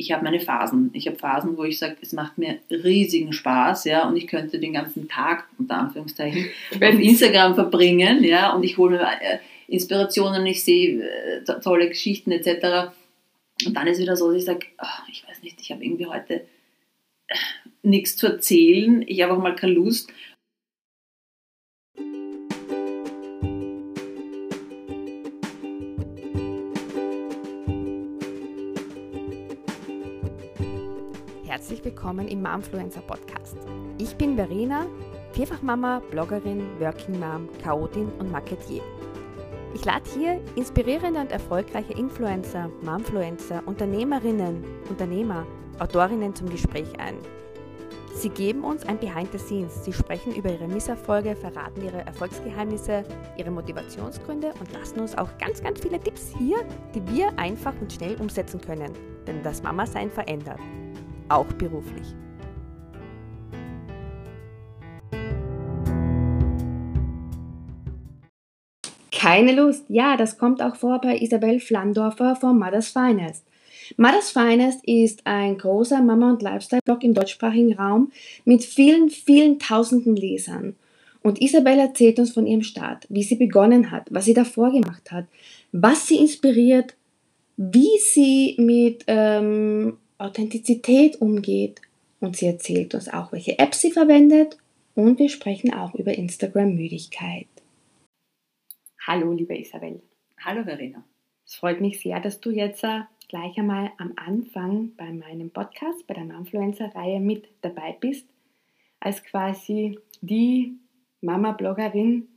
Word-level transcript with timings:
ich 0.00 0.12
habe 0.12 0.24
meine 0.24 0.40
Phasen. 0.40 0.90
Ich 0.94 1.06
habe 1.06 1.18
Phasen, 1.18 1.58
wo 1.58 1.64
ich 1.64 1.78
sage, 1.78 1.96
es 2.00 2.12
macht 2.12 2.38
mir 2.38 2.58
riesigen 2.70 3.34
Spaß, 3.34 3.84
ja, 3.84 4.08
und 4.08 4.16
ich 4.16 4.26
könnte 4.26 4.58
den 4.58 4.72
ganzen 4.72 5.08
Tag, 5.08 5.46
unter 5.58 5.76
Anführungszeichen, 5.76 6.46
auf 6.74 6.80
Instagram 6.80 7.54
verbringen, 7.54 8.24
ja, 8.24 8.54
und 8.54 8.62
ich 8.62 8.78
hole 8.78 8.96
mir 8.96 9.02
äh, 9.02 9.38
Inspirationen, 9.68 10.46
ich 10.46 10.64
sehe 10.64 11.02
äh, 11.02 11.60
tolle 11.62 11.88
Geschichten 11.88 12.32
etc. 12.32 12.92
Und 13.66 13.76
dann 13.76 13.86
ist 13.86 14.00
wieder 14.00 14.16
so, 14.16 14.28
dass 14.28 14.38
ich 14.38 14.46
sage, 14.46 14.66
oh, 14.82 15.02
ich 15.12 15.22
weiß 15.28 15.42
nicht, 15.42 15.60
ich 15.60 15.70
habe 15.70 15.84
irgendwie 15.84 16.06
heute 16.06 16.46
äh, 17.26 17.34
nichts 17.82 18.16
zu 18.16 18.26
erzählen, 18.26 19.04
ich 19.06 19.22
habe 19.22 19.34
auch 19.34 19.38
mal 19.38 19.54
keine 19.54 19.74
Lust. 19.74 20.10
Herzlich 31.70 31.84
willkommen 31.84 32.26
im 32.26 32.42
Momfluencer 32.42 33.00
Podcast. 33.02 33.56
Ich 33.96 34.16
bin 34.16 34.34
Verena, 34.34 34.86
Vierfachmama, 35.34 36.02
Bloggerin, 36.10 36.66
Working 36.80 37.20
Mom, 37.20 37.48
Chaotin 37.62 38.08
und 38.18 38.32
Marketier. 38.32 38.82
Ich 39.72 39.84
lade 39.84 40.02
hier 40.12 40.40
inspirierende 40.56 41.20
und 41.20 41.30
erfolgreiche 41.30 41.92
Influencer, 41.92 42.68
Momfluencer, 42.82 43.62
Unternehmerinnen, 43.66 44.64
Unternehmer, 44.88 45.46
Autorinnen 45.78 46.34
zum 46.34 46.50
Gespräch 46.50 46.88
ein. 46.98 47.14
Sie 48.16 48.30
geben 48.30 48.64
uns 48.64 48.84
ein 48.84 48.98
Behind 48.98 49.30
the 49.30 49.38
Scenes. 49.38 49.84
Sie 49.84 49.92
sprechen 49.92 50.34
über 50.34 50.50
ihre 50.50 50.66
Misserfolge, 50.66 51.36
verraten 51.36 51.84
ihre 51.84 52.04
Erfolgsgeheimnisse, 52.04 53.04
ihre 53.36 53.52
Motivationsgründe 53.52 54.54
und 54.58 54.72
lassen 54.72 54.98
uns 54.98 55.16
auch 55.16 55.28
ganz, 55.38 55.62
ganz 55.62 55.78
viele 55.78 56.00
Tipps 56.00 56.34
hier, 56.36 56.58
die 56.96 57.14
wir 57.14 57.38
einfach 57.38 57.74
und 57.80 57.92
schnell 57.92 58.16
umsetzen 58.16 58.60
können. 58.60 58.90
Denn 59.28 59.40
das 59.44 59.62
Mama-Sein 59.62 60.10
verändert. 60.10 60.58
Auch 61.30 61.46
beruflich. 61.52 62.08
Keine 69.12 69.52
Lust. 69.52 69.84
Ja, 69.88 70.16
das 70.16 70.38
kommt 70.38 70.60
auch 70.60 70.74
vor 70.74 71.00
bei 71.00 71.18
Isabel 71.18 71.60
Flandorfer 71.60 72.34
von 72.34 72.58
Mother's 72.58 72.88
Finest. 72.88 73.44
Mother's 73.96 74.32
Finest 74.32 74.84
ist 74.84 75.24
ein 75.24 75.56
großer 75.56 76.02
Mama- 76.02 76.32
und 76.32 76.42
Lifestyle-Blog 76.42 77.04
im 77.04 77.14
deutschsprachigen 77.14 77.74
Raum 77.74 78.10
mit 78.44 78.64
vielen, 78.64 79.08
vielen 79.08 79.60
tausenden 79.60 80.16
Lesern. 80.16 80.74
Und 81.22 81.40
Isabel 81.40 81.78
erzählt 81.78 82.18
uns 82.18 82.32
von 82.32 82.46
ihrem 82.46 82.62
Start, 82.62 83.06
wie 83.08 83.22
sie 83.22 83.36
begonnen 83.36 83.92
hat, 83.92 84.08
was 84.10 84.24
sie 84.24 84.34
davor 84.34 84.72
gemacht 84.72 85.12
hat, 85.12 85.26
was 85.70 86.08
sie 86.08 86.16
inspiriert, 86.16 86.96
wie 87.56 87.98
sie 87.98 88.56
mit 88.58 89.04
ähm, 89.06 89.98
Authentizität 90.20 91.20
umgeht. 91.20 91.80
Und 92.20 92.36
sie 92.36 92.46
erzählt 92.46 92.94
uns 92.94 93.08
auch, 93.08 93.32
welche 93.32 93.58
Apps 93.58 93.80
sie 93.80 93.90
verwendet. 93.90 94.58
Und 94.94 95.18
wir 95.18 95.28
sprechen 95.28 95.72
auch 95.72 95.94
über 95.94 96.12
Instagram-Müdigkeit. 96.12 97.46
Hallo, 99.06 99.32
liebe 99.32 99.56
Isabel. 99.58 100.02
Hallo, 100.44 100.64
Verena. 100.64 101.02
Es 101.46 101.54
freut 101.54 101.80
mich 101.80 102.00
sehr, 102.00 102.20
dass 102.20 102.40
du 102.40 102.50
jetzt 102.50 102.84
äh, 102.84 103.00
gleich 103.28 103.56
einmal 103.58 103.90
am 103.96 104.12
Anfang 104.16 104.94
bei 104.96 105.10
meinem 105.10 105.50
Podcast, 105.50 106.06
bei 106.06 106.14
der 106.14 106.24
Momfluencer-Reihe 106.24 107.20
mit 107.20 107.48
dabei 107.62 107.96
bist, 107.98 108.26
als 109.00 109.24
quasi 109.24 109.98
die 110.20 110.74
Mama-Bloggerin, 111.22 112.28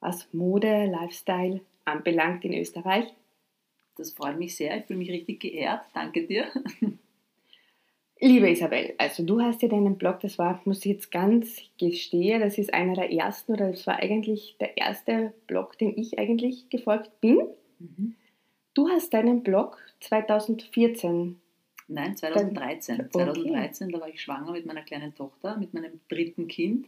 was 0.00 0.32
Mode, 0.32 0.86
Lifestyle 0.86 1.60
anbelangt 1.84 2.44
in 2.44 2.54
Österreich. 2.54 3.06
Das 3.96 4.12
freut 4.12 4.38
mich 4.38 4.56
sehr, 4.56 4.76
ich 4.76 4.84
fühle 4.84 4.98
mich 4.98 5.10
richtig 5.10 5.40
geehrt. 5.40 5.82
Danke 5.94 6.26
dir. 6.26 6.46
Liebe 8.24 8.48
Isabel, 8.48 8.94
also 8.98 9.24
du 9.24 9.40
hast 9.40 9.62
ja 9.62 9.68
deinen 9.68 9.98
Blog, 9.98 10.20
das 10.20 10.38
war, 10.38 10.62
muss 10.64 10.86
ich 10.86 10.92
jetzt 10.92 11.10
ganz 11.10 11.60
gestehen, 11.76 12.40
das 12.40 12.56
ist 12.56 12.72
einer 12.72 12.94
der 12.94 13.12
ersten 13.12 13.54
oder 13.54 13.72
das 13.72 13.84
war 13.88 13.96
eigentlich 13.96 14.56
der 14.60 14.76
erste 14.76 15.34
Blog, 15.48 15.76
den 15.76 15.98
ich 15.98 16.20
eigentlich 16.20 16.70
gefolgt 16.70 17.20
bin. 17.20 17.40
Mhm. 17.80 18.14
Du 18.74 18.88
hast 18.88 19.12
deinen 19.12 19.42
Blog 19.42 19.78
2014. 19.98 21.40
Nein, 21.88 22.16
2013. 22.16 22.98
Dann, 22.98 23.06
okay. 23.06 23.40
2013, 23.40 23.88
da 23.88 24.00
war 24.00 24.08
ich 24.08 24.22
schwanger 24.22 24.52
mit 24.52 24.66
meiner 24.66 24.82
kleinen 24.82 25.16
Tochter, 25.16 25.56
mit 25.56 25.74
meinem 25.74 25.98
dritten 26.08 26.46
Kind. 26.46 26.86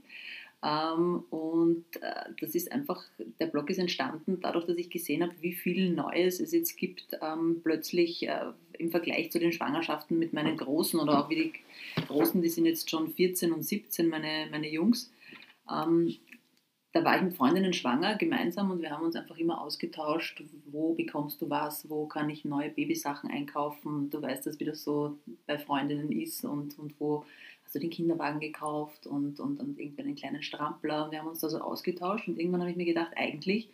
Ähm, 0.65 1.25
und 1.29 1.85
äh, 2.01 2.31
das 2.41 2.55
ist 2.55 2.73
einfach, 2.73 3.05
der 3.39 3.47
Blog 3.47 3.69
ist 3.69 3.79
entstanden 3.79 4.39
dadurch, 4.41 4.65
dass 4.65 4.79
ich 4.79 4.89
gesehen 4.89 5.23
habe, 5.23 5.35
wie 5.41 5.53
viel 5.53 5.91
Neues 5.91 6.41
es 6.41 6.53
jetzt 6.53 6.79
gibt, 6.79 7.19
ähm, 7.21 7.61
plötzlich 7.63 8.27
äh, 8.27 8.53
im 8.79 8.91
Vergleich 8.91 9.31
zu 9.31 9.39
den 9.39 9.53
Schwangerschaften 9.53 10.19
mit 10.19 10.33
meinen 10.33 10.57
Großen 10.57 10.99
oder 10.99 11.21
auch 11.21 11.29
wie 11.29 11.53
die 11.97 12.03
Großen, 12.07 12.41
die 12.41 12.49
sind 12.49 12.65
jetzt 12.65 12.89
schon 12.89 13.13
14 13.13 13.53
und 13.53 13.63
17, 13.63 14.09
meine, 14.09 14.49
meine 14.51 14.71
Jungs. 14.71 15.13
Ähm, 15.71 16.17
da 16.93 17.05
war 17.05 17.17
ich 17.17 17.23
mit 17.23 17.37
Freundinnen 17.37 17.73
schwanger 17.73 18.17
gemeinsam 18.17 18.71
und 18.71 18.81
wir 18.81 18.91
haben 18.91 19.05
uns 19.05 19.17
einfach 19.17 19.37
immer 19.37 19.61
ausgetauscht, 19.61 20.43
wo 20.67 20.95
bekommst 20.95 21.43
du 21.43 21.51
was, 21.51 21.91
wo 21.91 22.07
kann 22.07 22.31
ich 22.31 22.45
neue 22.45 22.71
Babysachen 22.71 23.31
einkaufen. 23.31 24.09
Du 24.11 24.23
weißt 24.23 24.59
wie 24.59 24.65
das 24.65 24.85
so 24.85 25.19
bei 25.47 25.59
Freundinnen 25.59 26.13
ist 26.13 26.45
und, 26.45 26.79
und 26.79 26.95
wo 27.01 27.27
hast 27.75 27.83
den 27.83 27.91
Kinderwagen 27.91 28.41
gekauft 28.41 29.07
und, 29.07 29.41
und, 29.41 29.61
und 29.61 29.79
irgendwie 29.79 30.03
einen 30.03 30.15
kleinen 30.15 30.43
Strampler 30.43 31.05
und 31.05 31.12
wir 31.12 31.21
haben 31.21 31.29
uns 31.29 31.41
da 31.41 31.49
so 31.49 31.59
ausgetauscht 31.59 32.29
und 32.29 32.39
irgendwann 32.39 32.61
habe 32.61 32.71
ich 32.71 32.77
mir 32.77 32.85
gedacht, 32.85 33.12
eigentlich, 33.17 33.69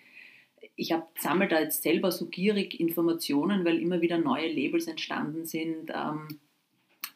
ich 0.77 0.95
sammle 1.19 1.49
da 1.49 1.61
jetzt 1.61 1.83
selber 1.83 2.11
so 2.11 2.27
gierig 2.27 2.79
Informationen, 2.79 3.65
weil 3.65 3.81
immer 3.81 4.01
wieder 4.01 4.19
neue 4.19 4.53
Labels 4.53 4.87
entstanden 4.87 5.47
sind, 5.47 5.91
ähm, 5.95 6.29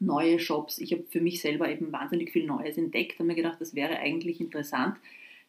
neue 0.01 0.39
Shops. 0.39 0.79
Ich 0.79 0.93
habe 0.93 1.05
für 1.05 1.21
mich 1.21 1.41
selber 1.41 1.71
eben 1.71 1.93
wahnsinnig 1.93 2.33
viel 2.33 2.47
Neues 2.47 2.79
entdeckt 2.79 3.21
und 3.21 3.27
mir 3.27 3.35
gedacht, 3.35 3.61
das 3.61 3.75
wäre 3.75 3.99
eigentlich 3.99 4.41
interessant, 4.41 4.97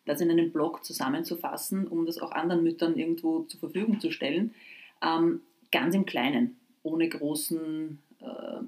das 0.06 0.22
in 0.22 0.30
einem 0.30 0.52
Blog 0.52 0.86
zusammenzufassen, 0.86 1.88
um 1.88 2.06
das 2.06 2.20
auch 2.20 2.32
anderen 2.32 2.64
Müttern 2.64 2.98
irgendwo 2.98 3.44
zur 3.44 3.60
Verfügung 3.60 4.00
zu 4.00 4.12
stellen. 4.12 4.54
Ähm, 5.02 5.42
ganz 5.72 5.96
im 5.96 6.06
Kleinen, 6.06 6.58
ohne 6.84 7.10
großen 7.10 8.00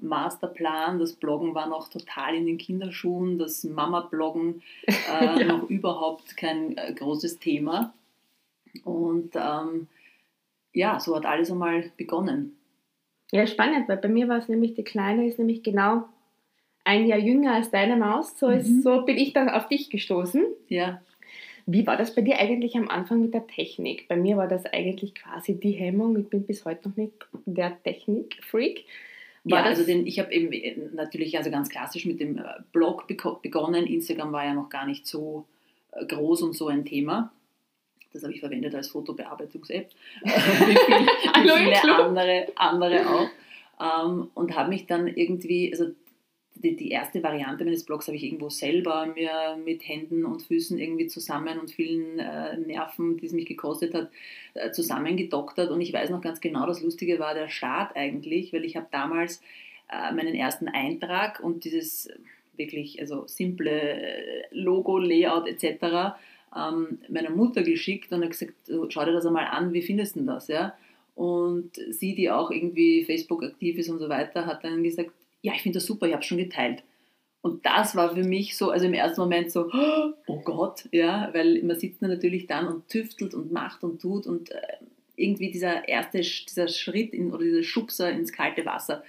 Masterplan. 0.00 0.98
Das 0.98 1.14
Bloggen 1.14 1.54
war 1.54 1.68
noch 1.68 1.88
total 1.88 2.34
in 2.34 2.46
den 2.46 2.58
Kinderschuhen, 2.58 3.38
das 3.38 3.64
Mama-Bloggen 3.64 4.62
äh, 4.86 5.40
ja. 5.40 5.44
noch 5.44 5.68
überhaupt 5.68 6.36
kein 6.36 6.76
äh, 6.76 6.92
großes 6.94 7.38
Thema. 7.38 7.92
Und 8.84 9.34
ähm, 9.34 9.88
ja, 10.72 11.00
so 11.00 11.16
hat 11.16 11.26
alles 11.26 11.50
einmal 11.50 11.90
begonnen. 11.96 12.56
Ja, 13.32 13.46
spannend, 13.46 13.88
weil 13.88 13.98
bei 13.98 14.08
mir 14.08 14.28
war 14.28 14.38
es 14.38 14.48
nämlich, 14.48 14.74
die 14.74 14.84
Kleine 14.84 15.26
ist 15.26 15.38
nämlich 15.38 15.62
genau 15.62 16.04
ein 16.84 17.06
Jahr 17.06 17.18
jünger 17.18 17.54
als 17.54 17.70
deine 17.70 17.96
Maus. 17.96 18.38
So, 18.38 18.48
ist, 18.48 18.68
mhm. 18.68 18.80
so 18.80 19.02
bin 19.02 19.18
ich 19.18 19.34
dann 19.34 19.50
auf 19.50 19.68
dich 19.68 19.90
gestoßen. 19.90 20.44
Ja. 20.68 21.02
Wie 21.66 21.86
war 21.86 21.98
das 21.98 22.14
bei 22.14 22.22
dir 22.22 22.38
eigentlich 22.38 22.76
am 22.76 22.88
Anfang 22.88 23.20
mit 23.20 23.34
der 23.34 23.46
Technik? 23.46 24.08
Bei 24.08 24.16
mir 24.16 24.38
war 24.38 24.48
das 24.48 24.64
eigentlich 24.64 25.14
quasi 25.14 25.60
die 25.60 25.72
Hemmung. 25.72 26.18
Ich 26.18 26.28
bin 26.28 26.46
bis 26.46 26.64
heute 26.64 26.88
noch 26.88 26.96
nicht 26.96 27.12
der 27.44 27.82
Technik-Freak. 27.82 28.86
Ja, 29.44 29.62
also 29.62 29.84
den, 29.84 30.06
ich 30.06 30.18
habe 30.18 30.32
eben 30.32 30.52
äh, 30.52 30.76
natürlich 30.92 31.36
also 31.38 31.50
ganz 31.50 31.68
klassisch 31.68 32.04
mit 32.04 32.20
dem 32.20 32.38
äh, 32.38 32.42
Blog 32.72 33.06
begonnen. 33.42 33.86
Instagram 33.86 34.32
war 34.32 34.44
ja 34.44 34.54
noch 34.54 34.68
gar 34.68 34.86
nicht 34.86 35.06
so 35.06 35.46
äh, 35.92 36.04
groß 36.04 36.42
und 36.42 36.54
so 36.54 36.68
ein 36.68 36.84
Thema. 36.84 37.32
Das 38.12 38.22
habe 38.22 38.32
ich 38.32 38.40
verwendet 38.40 38.74
als 38.74 38.88
Fotobearbeitungs-App. 38.88 39.90
wie, 40.22 40.30
viele 41.80 41.96
andere, 41.96 42.46
andere 42.56 43.06
auch. 43.08 43.28
Ähm, 43.80 44.30
und 44.34 44.56
habe 44.56 44.70
mich 44.70 44.86
dann 44.86 45.06
irgendwie, 45.06 45.70
also 45.72 45.92
die, 46.62 46.76
die 46.76 46.90
erste 46.90 47.22
Variante 47.22 47.64
meines 47.64 47.84
Blogs 47.84 48.06
habe 48.06 48.16
ich 48.16 48.24
irgendwo 48.24 48.48
selber 48.50 49.06
mir 49.06 49.58
mit 49.64 49.86
Händen 49.86 50.24
und 50.24 50.42
Füßen 50.42 50.78
irgendwie 50.78 51.06
zusammen 51.06 51.58
und 51.58 51.70
vielen 51.70 52.18
äh, 52.18 52.56
Nerven, 52.56 53.16
die 53.16 53.26
es 53.26 53.32
mich 53.32 53.46
gekostet 53.46 53.94
hat, 53.94 54.10
äh, 54.54 54.70
zusammengedoktert. 54.70 55.70
Und 55.70 55.80
ich 55.80 55.92
weiß 55.92 56.10
noch 56.10 56.20
ganz 56.20 56.40
genau, 56.40 56.66
das 56.66 56.82
Lustige 56.82 57.18
war 57.18 57.34
der 57.34 57.48
Start 57.48 57.96
eigentlich, 57.96 58.52
weil 58.52 58.64
ich 58.64 58.76
habe 58.76 58.88
damals 58.90 59.42
äh, 59.90 60.12
meinen 60.12 60.34
ersten 60.34 60.68
Eintrag 60.68 61.40
und 61.40 61.64
dieses 61.64 62.10
wirklich 62.56 63.00
also 63.00 63.26
simple 63.26 63.70
äh, 63.70 64.44
Logo, 64.50 64.98
Layout 64.98 65.46
etc. 65.46 66.16
Ähm, 66.56 66.98
meiner 67.08 67.30
Mutter 67.30 67.62
geschickt 67.62 68.12
und 68.12 68.20
habe 68.20 68.30
gesagt, 68.30 68.54
schau 68.88 69.04
dir 69.04 69.12
das 69.12 69.26
einmal 69.26 69.46
an, 69.46 69.72
wie 69.72 69.82
findest 69.82 70.16
du 70.16 70.22
das? 70.22 70.48
Ja? 70.48 70.76
Und 71.14 71.70
sie, 71.90 72.14
die 72.14 72.30
auch 72.30 72.50
irgendwie 72.50 73.04
Facebook 73.04 73.44
aktiv 73.44 73.78
ist 73.78 73.88
und 73.88 73.98
so 73.98 74.08
weiter, 74.08 74.46
hat 74.46 74.64
dann 74.64 74.82
gesagt, 74.82 75.12
ja, 75.42 75.52
ich 75.54 75.62
finde 75.62 75.78
das 75.78 75.86
super, 75.86 76.06
ich 76.06 76.12
habe 76.12 76.22
es 76.22 76.26
schon 76.26 76.38
geteilt. 76.38 76.82
Und 77.40 77.64
das 77.64 77.94
war 77.94 78.14
für 78.14 78.24
mich 78.24 78.56
so, 78.56 78.70
also 78.70 78.86
im 78.86 78.94
ersten 78.94 79.20
Moment 79.20 79.52
so, 79.52 79.70
oh 80.26 80.40
Gott, 80.40 80.88
ja, 80.92 81.30
weil 81.32 81.62
man 81.62 81.78
sitzt 81.78 82.02
natürlich 82.02 82.46
dann 82.46 82.66
und 82.66 82.88
tüftelt 82.88 83.34
und 83.34 83.52
macht 83.52 83.84
und 83.84 84.00
tut 84.00 84.26
und 84.26 84.50
äh, 84.50 84.76
irgendwie 85.16 85.50
dieser 85.50 85.88
erste, 85.88 86.18
dieser 86.18 86.68
Schritt 86.68 87.12
in, 87.12 87.32
oder 87.32 87.44
dieser 87.44 87.62
Schubser 87.62 88.10
ins 88.10 88.32
kalte 88.32 88.66
Wasser, 88.66 89.02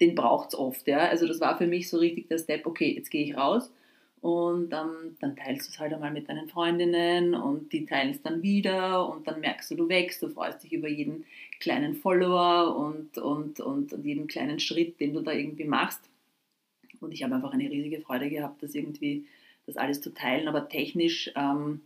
den 0.00 0.14
braucht 0.14 0.48
es 0.48 0.54
oft, 0.58 0.86
ja. 0.88 0.98
Also 1.08 1.26
das 1.26 1.40
war 1.40 1.56
für 1.58 1.66
mich 1.66 1.88
so 1.88 1.98
richtig 1.98 2.28
der 2.28 2.38
Step, 2.38 2.66
okay, 2.66 2.92
jetzt 2.94 3.10
gehe 3.10 3.24
ich 3.24 3.36
raus 3.36 3.72
und 4.20 4.72
ähm, 4.72 5.16
dann 5.20 5.36
teilst 5.36 5.68
du 5.68 5.72
es 5.72 5.78
halt 5.78 5.92
einmal 5.92 6.10
mit 6.12 6.28
deinen 6.28 6.48
Freundinnen 6.48 7.34
und 7.34 7.72
die 7.72 7.86
teilen 7.86 8.10
es 8.10 8.22
dann 8.22 8.42
wieder 8.42 9.08
und 9.08 9.26
dann 9.26 9.40
merkst 9.40 9.70
du, 9.70 9.76
du 9.76 9.88
wächst, 9.88 10.22
du 10.22 10.28
freust 10.28 10.62
dich 10.64 10.72
über 10.72 10.88
jeden 10.88 11.24
kleinen 11.60 11.94
Follower 11.94 12.76
und, 12.76 13.18
und, 13.18 13.60
und, 13.60 13.92
und 13.92 14.04
jeden 14.04 14.26
kleinen 14.26 14.58
Schritt, 14.60 15.00
den 15.00 15.14
du 15.14 15.20
da 15.20 15.32
irgendwie 15.32 15.64
machst. 15.64 16.08
Und 17.00 17.12
ich 17.12 17.22
habe 17.22 17.34
einfach 17.34 17.52
eine 17.52 17.70
riesige 17.70 18.00
Freude 18.00 18.28
gehabt, 18.30 18.62
das 18.62 18.74
irgendwie, 18.74 19.26
das 19.66 19.76
alles 19.76 20.00
zu 20.00 20.12
teilen, 20.12 20.48
aber 20.48 20.68
technisch 20.68 21.30
ähm, 21.36 21.80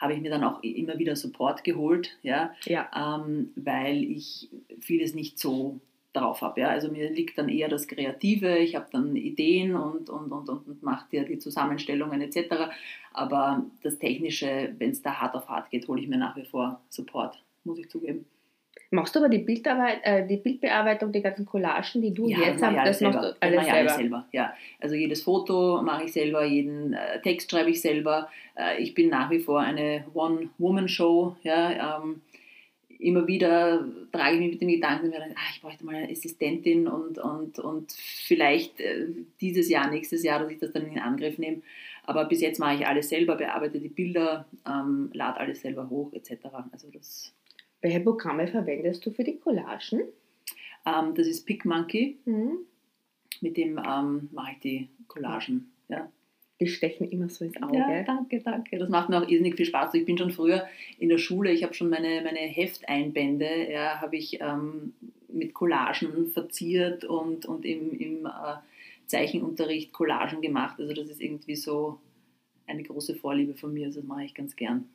habe 0.00 0.14
ich 0.14 0.20
mir 0.20 0.30
dann 0.30 0.44
auch 0.44 0.62
immer 0.62 0.98
wieder 0.98 1.16
Support 1.16 1.64
geholt, 1.64 2.18
ja, 2.22 2.54
Ja. 2.64 2.90
ähm, 2.94 3.52
weil 3.56 4.04
ich 4.04 4.48
vieles 4.80 5.14
nicht 5.14 5.38
so 5.38 5.80
drauf 6.16 6.40
habe. 6.42 6.60
Ja. 6.62 6.68
Also 6.68 6.90
mir 6.90 7.10
liegt 7.10 7.38
dann 7.38 7.48
eher 7.48 7.68
das 7.68 7.86
Kreative, 7.86 8.58
ich 8.58 8.74
habe 8.74 8.86
dann 8.90 9.14
Ideen 9.16 9.74
und, 9.74 10.08
und, 10.10 10.32
und, 10.32 10.48
und, 10.48 10.66
und 10.66 10.82
mache 10.82 11.08
dir 11.10 11.24
die 11.24 11.38
Zusammenstellungen 11.38 12.20
etc. 12.20 12.70
Aber 13.12 13.64
das 13.82 13.98
Technische, 13.98 14.74
wenn 14.78 14.90
es 14.90 15.02
da 15.02 15.20
hart 15.20 15.34
auf 15.34 15.48
hart 15.48 15.70
geht, 15.70 15.86
hole 15.88 16.00
ich 16.00 16.08
mir 16.08 16.18
nach 16.18 16.36
wie 16.36 16.44
vor 16.44 16.80
Support, 16.88 17.42
muss 17.64 17.78
ich 17.78 17.88
zugeben. 17.88 18.24
Machst 18.90 19.14
du 19.16 19.18
aber 19.18 19.28
die, 19.28 19.38
Bildarbeit, 19.38 19.98
äh, 20.04 20.26
die 20.26 20.36
Bildbearbeitung, 20.36 21.10
die 21.10 21.20
ganzen 21.20 21.44
Collagen, 21.44 22.02
die 22.02 22.14
du 22.14 22.28
Ja, 22.28 22.38
jetzt 22.38 22.62
hast, 22.62 22.76
das 22.76 22.80
alles 22.84 23.00
machst 23.00 23.18
selber. 23.20 23.20
du 23.20 23.42
alles 23.42 23.62
ich 23.66 23.72
alles 23.72 23.94
selber. 23.94 23.94
selber. 23.94 24.28
Ja. 24.32 24.54
Also 24.80 24.94
jedes 24.94 25.22
Foto 25.22 25.82
mache 25.82 26.04
ich 26.04 26.12
selber, 26.12 26.44
jeden 26.44 26.92
äh, 26.92 27.20
Text 27.20 27.50
schreibe 27.50 27.70
ich 27.70 27.80
selber. 27.80 28.28
Äh, 28.54 28.80
ich 28.80 28.94
bin 28.94 29.08
nach 29.08 29.28
wie 29.30 29.40
vor 29.40 29.60
eine 29.60 30.04
One-Woman-Show. 30.14 31.36
Ja. 31.42 31.98
Ähm, 31.98 32.22
immer 32.98 33.26
wieder 33.26 33.86
trage 34.12 34.34
ich 34.34 34.40
mich 34.40 34.50
mit 34.52 34.60
dem 34.62 34.68
Gedanken, 34.68 35.12
ah, 35.14 35.50
ich 35.54 35.60
bräuchte 35.60 35.84
mal 35.84 35.94
eine 35.94 36.10
Assistentin 36.10 36.88
und, 36.88 37.18
und, 37.18 37.58
und 37.58 37.92
vielleicht 37.92 38.80
äh, 38.80 39.08
dieses 39.40 39.68
Jahr, 39.68 39.90
nächstes 39.90 40.22
Jahr, 40.22 40.40
dass 40.40 40.50
ich 40.50 40.58
das 40.58 40.72
dann 40.72 40.86
in 40.86 40.98
Angriff 40.98 41.38
nehme. 41.38 41.62
Aber 42.04 42.24
bis 42.24 42.40
jetzt 42.40 42.58
mache 42.60 42.76
ich 42.76 42.86
alles 42.86 43.08
selber, 43.08 43.36
bearbeite 43.36 43.80
die 43.80 43.88
Bilder, 43.88 44.46
ähm, 44.66 45.10
lade 45.12 45.40
alles 45.40 45.60
selber 45.60 45.90
hoch 45.90 46.12
etc. 46.12 46.46
Also 46.72 46.88
das, 46.90 47.32
Welche 47.80 48.00
Programme 48.00 48.46
verwendest 48.46 49.04
du 49.04 49.10
für 49.10 49.24
die 49.24 49.38
Collagen? 49.38 50.02
ähm, 50.86 51.14
das 51.14 51.26
ist 51.26 51.44
PicMonkey, 51.46 52.18
Mhm. 52.24 52.58
mit 53.40 53.56
dem 53.56 53.78
ähm, 53.78 54.28
mache 54.32 54.52
ich 54.52 54.60
die 54.60 54.88
Collagen. 55.08 55.72
Ja. 55.88 56.10
Die 56.60 56.68
stechen 56.68 57.10
immer 57.10 57.28
so 57.28 57.44
ins 57.44 57.60
Auge. 57.62 57.76
Ja, 57.76 58.02
danke, 58.02 58.40
danke. 58.40 58.78
Das 58.78 58.88
macht 58.88 59.10
mir 59.10 59.18
auch 59.18 59.28
irrsinnig 59.28 59.56
viel 59.56 59.66
Spaß. 59.66 59.92
Ich 59.94 60.06
bin 60.06 60.16
schon 60.16 60.30
früher 60.30 60.66
in 60.98 61.10
der 61.10 61.18
Schule, 61.18 61.52
ich 61.52 61.62
habe 61.62 61.74
schon 61.74 61.90
meine, 61.90 62.22
meine 62.22 62.38
Hefteinbände, 62.38 63.70
ja, 63.70 64.00
habe 64.00 64.16
ich 64.16 64.40
ähm, 64.40 64.94
mit 65.28 65.52
Collagen 65.52 66.28
verziert 66.28 67.04
und, 67.04 67.44
und 67.44 67.66
im, 67.66 67.92
im 67.98 68.26
äh, 68.26 68.56
Zeichenunterricht 69.06 69.92
Collagen 69.92 70.40
gemacht. 70.40 70.80
Also 70.80 70.94
das 70.94 71.08
ist 71.08 71.20
irgendwie 71.20 71.56
so 71.56 72.00
eine 72.66 72.82
große 72.82 73.14
Vorliebe 73.14 73.54
von 73.54 73.72
mir, 73.72 73.86
also 73.86 74.00
das 74.00 74.08
mache 74.08 74.24
ich 74.24 74.34
ganz 74.34 74.56
gern. 74.56 74.88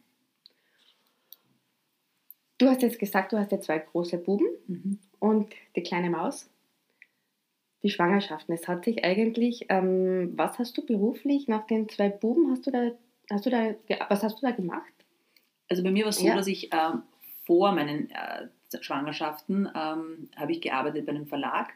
Du 2.58 2.68
hast 2.68 2.84
jetzt 2.84 3.00
gesagt, 3.00 3.34
du 3.34 3.40
hast 3.40 3.52
ja 3.52 3.60
zwei 3.60 3.80
große 3.80 4.20
Buben 4.20 4.48
und 5.20 5.52
die 5.76 5.82
kleine 5.82 6.12
Maus. 6.12 6.51
Die 7.84 7.90
Schwangerschaften. 7.90 8.54
Es 8.54 8.68
hat 8.68 8.86
sich 8.86 9.04
eigentlich, 9.04 9.66
ähm, 9.70 10.34
was 10.36 10.60
hast 10.60 10.78
du 10.78 10.86
beruflich 10.86 11.48
nach 11.48 11.66
den 11.66 11.90
zwei 11.90 12.10
Buben, 12.10 12.52
hast 12.52 12.68
du 12.68 12.72
da, 12.72 12.92
hast 13.32 13.46
du 13.46 13.50
da, 13.50 13.74
was 14.10 14.22
hast 14.24 14.42
du 14.42 14.46
da 14.46 14.52
gemacht? 14.52 14.94
Also 15.70 15.84
bei 15.84 15.92
mir 15.92 16.04
war 16.04 16.10
es 16.10 16.18
so, 16.18 16.28
Ja. 16.28 16.36
dass 16.36 16.48
ich 16.48 16.70
ähm, 16.74 17.02
vor 17.46 17.72
meinen 17.72 18.10
äh, 18.12 18.48
Schwangerschaften 18.82 19.68
ähm, 19.76 20.30
habe 20.36 20.52
ich 20.52 20.62
gearbeitet 20.62 21.06
bei 21.06 21.12
einem 21.14 21.26
Verlag, 21.28 21.70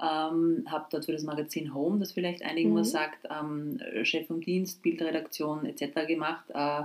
ähm, 0.00 0.64
habe 0.66 0.86
dort 0.90 1.04
für 1.04 1.12
das 1.12 1.22
Magazin 1.24 1.74
Home, 1.74 1.98
das 1.98 2.12
vielleicht 2.12 2.42
einigen 2.42 2.70
Mhm. 2.72 2.76
was 2.76 2.90
sagt, 2.90 3.26
ähm, 3.30 3.78
Chef 4.04 4.26
vom 4.26 4.40
Dienst, 4.40 4.82
Bildredaktion 4.82 5.66
etc. 5.66 6.06
gemacht. 6.06 6.44
Äh, 6.50 6.82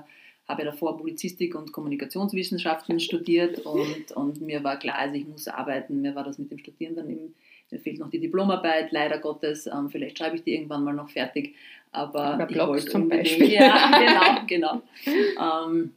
habe 0.48 0.64
davor 0.66 0.98
Publizistik 0.98 1.54
und 1.54 1.72
Kommunikationswissenschaften 1.72 3.00
studiert 3.00 3.60
und, 3.60 4.12
und 4.14 4.42
mir 4.42 4.64
war 4.64 4.78
klar, 4.80 4.98
also 4.98 5.16
ich 5.16 5.28
muss 5.28 5.48
arbeiten. 5.48 6.02
Mir 6.02 6.16
war 6.16 6.24
das 6.24 6.40
mit 6.40 6.50
dem 6.52 6.58
Studieren 6.58 6.96
dann 6.96 7.08
eben, 7.10 7.36
mir 7.72 7.80
fehlt 7.80 8.00
noch 8.00 8.10
die 8.10 8.20
Diplomarbeit, 8.20 8.92
leider 8.92 9.20
Gottes. 9.20 9.68
Ähm, 9.68 9.90
vielleicht 9.90 10.18
schreibe 10.18 10.36
ich 10.36 10.44
die 10.44 10.54
irgendwann 10.54 10.84
mal 10.84 10.94
noch 10.94 11.10
fertig. 11.10 11.56
Aber 11.92 12.36
Über 12.36 12.50
ich 12.50 12.58
wollte 12.58 12.86
zum 12.86 13.04
unbedingt, 13.04 13.28
Beispiel. 13.28 13.52
ja, 13.54 14.46
genau, 14.48 14.82
genau. 15.38 15.68
Ähm, 15.68 15.92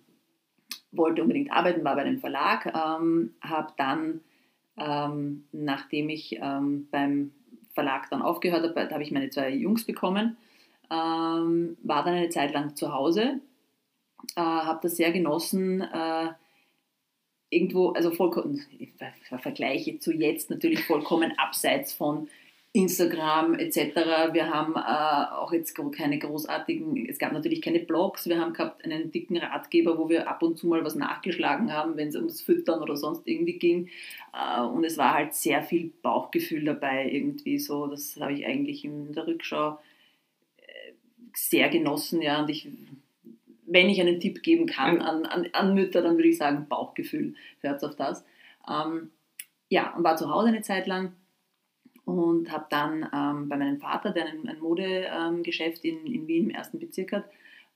wollte 0.93 1.23
unbedingt 1.23 1.51
arbeiten, 1.51 1.85
war 1.85 1.97
bei 1.97 2.03
einem 2.03 2.21
Verlag, 2.21 2.67
ähm, 2.67 3.35
habe 3.41 3.73
dann, 3.77 4.21
ähm, 4.77 5.45
nachdem 5.53 6.11
ich 6.11 6.39
ähm, 6.41 6.89
beim 6.91 7.33
Verlag 7.75 8.11
dann 8.11 8.23
aufgehört 8.23 8.63
habe, 8.63 8.75
da 8.75 8.91
habe 8.91 9.03
ich 9.03 9.11
meine 9.11 9.31
zwei 9.31 9.51
Jungs 9.51 9.85
bekommen, 9.85 10.37
ähm, 10.91 11.77
war 11.83 12.05
dann 12.05 12.15
eine 12.15 12.29
Zeit 12.29 12.53
lang 12.53 12.77
zu 12.77 12.93
Hause, 12.93 13.41
äh, 14.37 14.41
habe 14.41 14.81
das 14.83 14.97
sehr 14.97 15.13
genossen, 15.13 15.81
äh, 15.81 16.29
irgendwo, 17.53 17.91
also 17.91 18.11
vollkommen, 18.11 18.65
ich 18.79 18.93
ver- 18.93 19.13
ver- 19.29 19.39
vergleiche 19.39 19.99
zu 19.99 20.13
jetzt 20.13 20.51
natürlich 20.51 20.85
vollkommen 20.85 21.33
abseits 21.39 21.93
von 21.93 22.29
Instagram 22.75 23.55
etc. 23.55 24.33
Wir 24.33 24.49
haben 24.49 24.77
äh, 24.77 25.35
auch 25.35 25.53
jetzt 25.53 25.79
keine 25.95 26.19
großartigen, 26.19 27.07
es 27.07 27.19
gab 27.19 27.33
natürlich 27.33 27.61
keine 27.61 27.81
Blogs, 27.81 28.27
wir 28.27 28.41
haben 28.41 28.55
gehabt 28.55 28.83
einen 28.85 29.13
dicken 29.13 29.37
Ratgeber, 29.37 29.99
wo 29.99 30.09
wir 30.09 30.27
ab 30.27 30.43
und 30.43 30.57
zu 30.57 30.67
mal 30.69 30.83
was 30.83 30.95
nachgeschlagen 30.95 31.71
haben, 31.71 31.99
wenn 31.99 32.09
es 32.09 32.17
ums 32.17 32.41
Füttern 32.41 32.81
oder 32.81 32.97
sonst 32.97 33.29
irgendwie 33.29 33.59
ging. 33.59 33.91
Äh, 34.33 34.63
und 34.63 34.85
es 34.85 34.97
war 34.97 35.13
halt 35.13 35.35
sehr 35.35 35.63
viel 35.63 35.93
Bauchgefühl 36.01 36.65
dabei 36.65 37.11
irgendwie 37.11 37.59
so. 37.59 37.87
Das 37.87 38.17
habe 38.19 38.33
ich 38.33 38.47
eigentlich 38.47 38.87
in 38.87 39.13
der 39.13 39.27
Rückschau 39.27 39.79
äh, 40.57 40.93
sehr 41.35 41.69
genossen, 41.69 42.23
ja. 42.23 42.41
Und 42.41 42.49
ich, 42.49 42.69
wenn 43.73 43.89
ich 43.89 44.01
einen 44.01 44.21
Tipp 44.21 44.43
geben 44.43 44.67
kann 44.67 45.01
an, 45.01 45.27
an, 45.27 45.49
an 45.53 45.75
Mütter, 45.75 46.03
dann 46.03 46.17
würde 46.17 46.29
ich 46.29 46.39
sagen, 46.39 46.67
Bauchgefühl, 46.69 47.35
hört 47.61 47.83
auf 47.85 47.97
das. 47.97 48.25
Ähm, 48.69 49.11
ja, 49.69 49.95
und 49.97 50.05
war 50.05 50.17
zu 50.17 50.31
Hause 50.31 50.49
eine 50.49 50.63
Zeit 50.63 50.87
lang 50.87 51.13
und 52.05 52.51
habe 52.51 52.67
dann 52.71 53.09
ähm, 53.13 53.49
bei 53.49 53.57
meinem 53.57 53.79
Vater, 53.79 54.11
der 54.11 54.27
ein, 54.27 54.49
ein 54.49 54.61
Modegeschäft 54.61 55.85
in, 55.85 56.07
in 56.07 56.27
Wien 56.27 56.45
im 56.45 56.51
ersten 56.51 56.79
Bezirk 56.79 57.13
hat, 57.13 57.25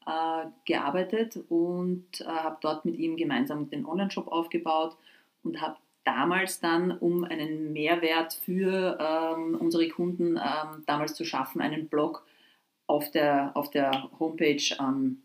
äh, 0.07 0.47
gearbeitet 0.65 1.39
und 1.49 2.21
äh, 2.21 2.25
habe 2.25 2.59
dort 2.61 2.85
mit 2.85 2.97
ihm 2.97 3.17
gemeinsam 3.17 3.71
den 3.71 3.87
Online-Shop 3.87 4.29
aufgebaut 4.29 4.97
und 5.43 5.61
habe 5.61 5.77
damals 6.05 6.61
dann, 6.61 6.93
um 6.93 7.25
einen 7.25 7.73
Mehrwert 7.73 8.35
für 8.35 8.99
ähm, 9.01 9.57
unsere 9.59 9.89
Kunden 9.89 10.37
ähm, 10.37 10.85
damals 10.87 11.15
zu 11.15 11.25
schaffen, 11.25 11.61
einen 11.61 11.89
Blog 11.89 12.25
auf 12.87 13.11
der, 13.11 13.51
auf 13.55 13.71
der 13.71 14.09
Homepage 14.21 14.63
ähm, 14.79 15.23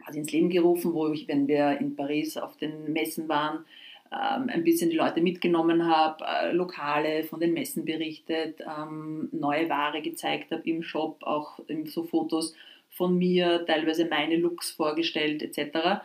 quasi 0.00 0.18
ins 0.18 0.32
Leben 0.32 0.50
gerufen, 0.50 0.92
wo 0.94 1.08
ich, 1.12 1.28
wenn 1.28 1.48
wir 1.48 1.78
in 1.80 1.96
Paris 1.96 2.36
auf 2.36 2.56
den 2.56 2.92
Messen 2.92 3.28
waren, 3.28 3.64
ähm, 4.12 4.48
ein 4.48 4.64
bisschen 4.64 4.90
die 4.90 4.96
Leute 4.96 5.20
mitgenommen 5.20 5.86
habe, 5.86 6.24
äh, 6.24 6.52
Lokale 6.52 7.22
von 7.22 7.38
den 7.38 7.52
Messen 7.52 7.84
berichtet, 7.84 8.60
ähm, 8.60 9.28
neue 9.30 9.68
Ware 9.68 10.02
gezeigt 10.02 10.50
habe 10.50 10.68
im 10.68 10.82
Shop, 10.82 11.22
auch 11.22 11.60
so 11.86 12.02
Fotos 12.02 12.54
von 12.88 13.16
mir, 13.16 13.64
teilweise 13.66 14.06
meine 14.06 14.36
Looks 14.36 14.72
vorgestellt 14.72 15.42
etc. 15.42 16.02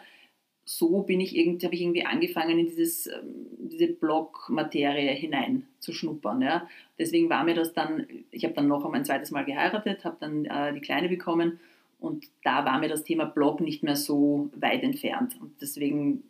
So 0.66 1.02
bin 1.02 1.20
ich 1.20 1.36
irgendwie, 1.36 1.66
habe 1.66 1.74
ich 1.76 1.82
irgendwie 1.82 2.06
angefangen, 2.06 2.60
in 2.60 2.68
dieses, 2.68 3.08
ähm, 3.08 3.48
diese 3.58 3.88
Blog-Materie 3.88 5.12
hinein 5.14 5.68
zu 5.80 5.92
schnuppern. 5.92 6.44
Ja. 6.44 6.70
Deswegen 7.00 7.30
war 7.32 7.44
mir 7.44 7.56
das 7.56 7.74
dann, 7.74 8.06
ich 8.30 8.44
habe 8.44 8.54
dann 8.54 8.68
noch 8.68 8.86
ein 8.94 9.06
zweites 9.06 9.32
Mal 9.32 9.46
geheiratet, 9.46 10.06
habe 10.06 10.18
dann 10.20 10.46
äh, 10.46 10.74
die 10.74 10.82
Kleine 10.82 11.10
bekommen 11.10 11.60
und 12.06 12.26
da 12.44 12.66
war 12.66 12.80
mir 12.80 12.90
das 12.90 13.04
Thema 13.04 13.26
Blog 13.26 13.62
nicht 13.62 13.84
mehr 13.84 13.96
so 13.96 14.50
weit 14.56 14.84
entfernt. 14.84 15.36
Und 15.42 15.60
deswegen 15.62 16.24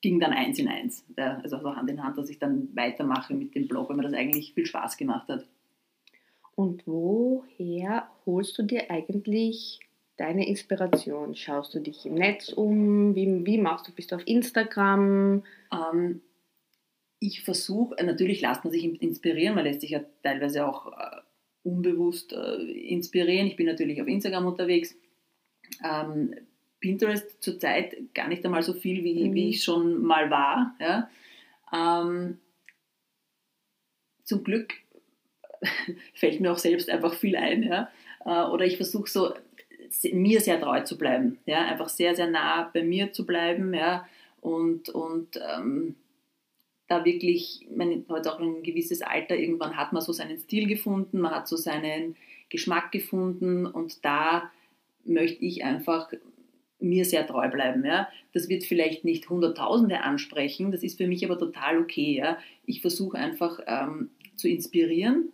ging 0.00 0.20
dann 0.20 0.32
eins 0.32 0.58
in 0.58 0.68
eins. 0.68 1.04
Also 1.16 1.58
so 1.58 1.74
Hand 1.74 1.90
in 1.90 2.02
Hand, 2.02 2.18
dass 2.18 2.30
ich 2.30 2.38
dann 2.38 2.74
weitermache 2.74 3.34
mit 3.34 3.54
dem 3.54 3.68
Blog, 3.68 3.88
weil 3.88 3.96
mir 3.96 4.02
das 4.02 4.12
eigentlich 4.12 4.54
viel 4.54 4.66
Spaß 4.66 4.96
gemacht 4.96 5.28
hat. 5.28 5.46
Und 6.54 6.86
woher 6.86 8.08
holst 8.26 8.58
du 8.58 8.62
dir 8.62 8.90
eigentlich 8.90 9.80
deine 10.16 10.46
Inspiration? 10.46 11.34
Schaust 11.34 11.74
du 11.74 11.80
dich 11.80 12.04
im 12.04 12.14
Netz 12.14 12.50
um? 12.50 13.14
Wie, 13.14 13.46
wie 13.46 13.58
machst 13.58 13.88
du? 13.88 13.92
Bist 13.92 14.12
du 14.12 14.16
auf 14.16 14.26
Instagram? 14.26 15.42
Ähm, 15.72 16.20
ich 17.18 17.42
versuche, 17.42 17.94
natürlich 18.04 18.40
lässt 18.40 18.64
man 18.64 18.72
sich 18.72 18.84
inspirieren, 19.02 19.54
man 19.54 19.64
lässt 19.64 19.82
sich 19.82 19.90
ja 19.90 20.00
teilweise 20.22 20.66
auch 20.66 20.86
äh, 20.86 21.20
unbewusst 21.62 22.32
äh, 22.32 22.56
inspirieren. 22.62 23.46
Ich 23.46 23.56
bin 23.56 23.66
natürlich 23.66 24.00
auf 24.00 24.08
Instagram 24.08 24.46
unterwegs. 24.46 24.96
Ähm, 25.84 26.34
Pinterest 26.80 27.42
zurzeit 27.42 27.94
gar 28.14 28.28
nicht 28.28 28.44
einmal 28.44 28.62
so 28.62 28.72
viel, 28.72 29.04
wie, 29.04 29.28
Mhm. 29.28 29.34
wie 29.34 29.48
ich 29.50 29.62
schon 29.62 30.02
mal 30.02 30.30
war. 30.30 30.74
Ja. 30.80 31.10
Ähm, 31.72 32.38
zum 34.24 34.42
Glück 34.44 34.72
fällt 36.14 36.40
mir 36.40 36.52
auch 36.52 36.58
selbst 36.58 36.88
einfach 36.88 37.14
viel 37.14 37.36
ein. 37.36 37.62
Ja. 37.62 37.90
Äh, 38.24 38.50
oder 38.50 38.64
ich 38.64 38.76
versuche 38.76 39.10
so 39.10 39.34
mir 40.12 40.40
sehr 40.40 40.60
treu 40.60 40.80
zu 40.82 40.96
bleiben. 40.96 41.38
Ja. 41.46 41.66
Einfach 41.66 41.88
sehr, 41.88 42.14
sehr 42.14 42.30
nah 42.30 42.70
bei 42.72 42.82
mir 42.82 43.12
zu 43.12 43.26
bleiben. 43.26 43.74
Ja. 43.74 44.08
Und, 44.40 44.88
und 44.88 45.38
ähm, 45.56 45.96
da 46.90 47.04
wirklich, 47.04 47.66
man 47.74 48.04
hat 48.08 48.26
auch 48.26 48.40
ein 48.40 48.62
gewisses 48.62 49.00
Alter, 49.00 49.36
irgendwann 49.36 49.76
hat 49.76 49.92
man 49.92 50.02
so 50.02 50.12
seinen 50.12 50.38
Stil 50.38 50.66
gefunden, 50.66 51.20
man 51.20 51.32
hat 51.32 51.46
so 51.48 51.56
seinen 51.56 52.16
Geschmack 52.48 52.90
gefunden 52.90 53.64
und 53.64 54.04
da 54.04 54.50
möchte 55.04 55.44
ich 55.44 55.62
einfach 55.64 56.12
mir 56.80 57.04
sehr 57.04 57.26
treu 57.26 57.48
bleiben. 57.48 57.84
Ja. 57.84 58.08
Das 58.32 58.48
wird 58.48 58.64
vielleicht 58.64 59.04
nicht 59.04 59.30
Hunderttausende 59.30 60.00
ansprechen, 60.00 60.72
das 60.72 60.82
ist 60.82 60.98
für 60.98 61.06
mich 61.06 61.24
aber 61.24 61.38
total 61.38 61.78
okay. 61.78 62.16
Ja. 62.16 62.38
Ich 62.66 62.80
versuche 62.80 63.16
einfach 63.18 63.60
ähm, 63.66 64.10
zu 64.34 64.48
inspirieren 64.48 65.32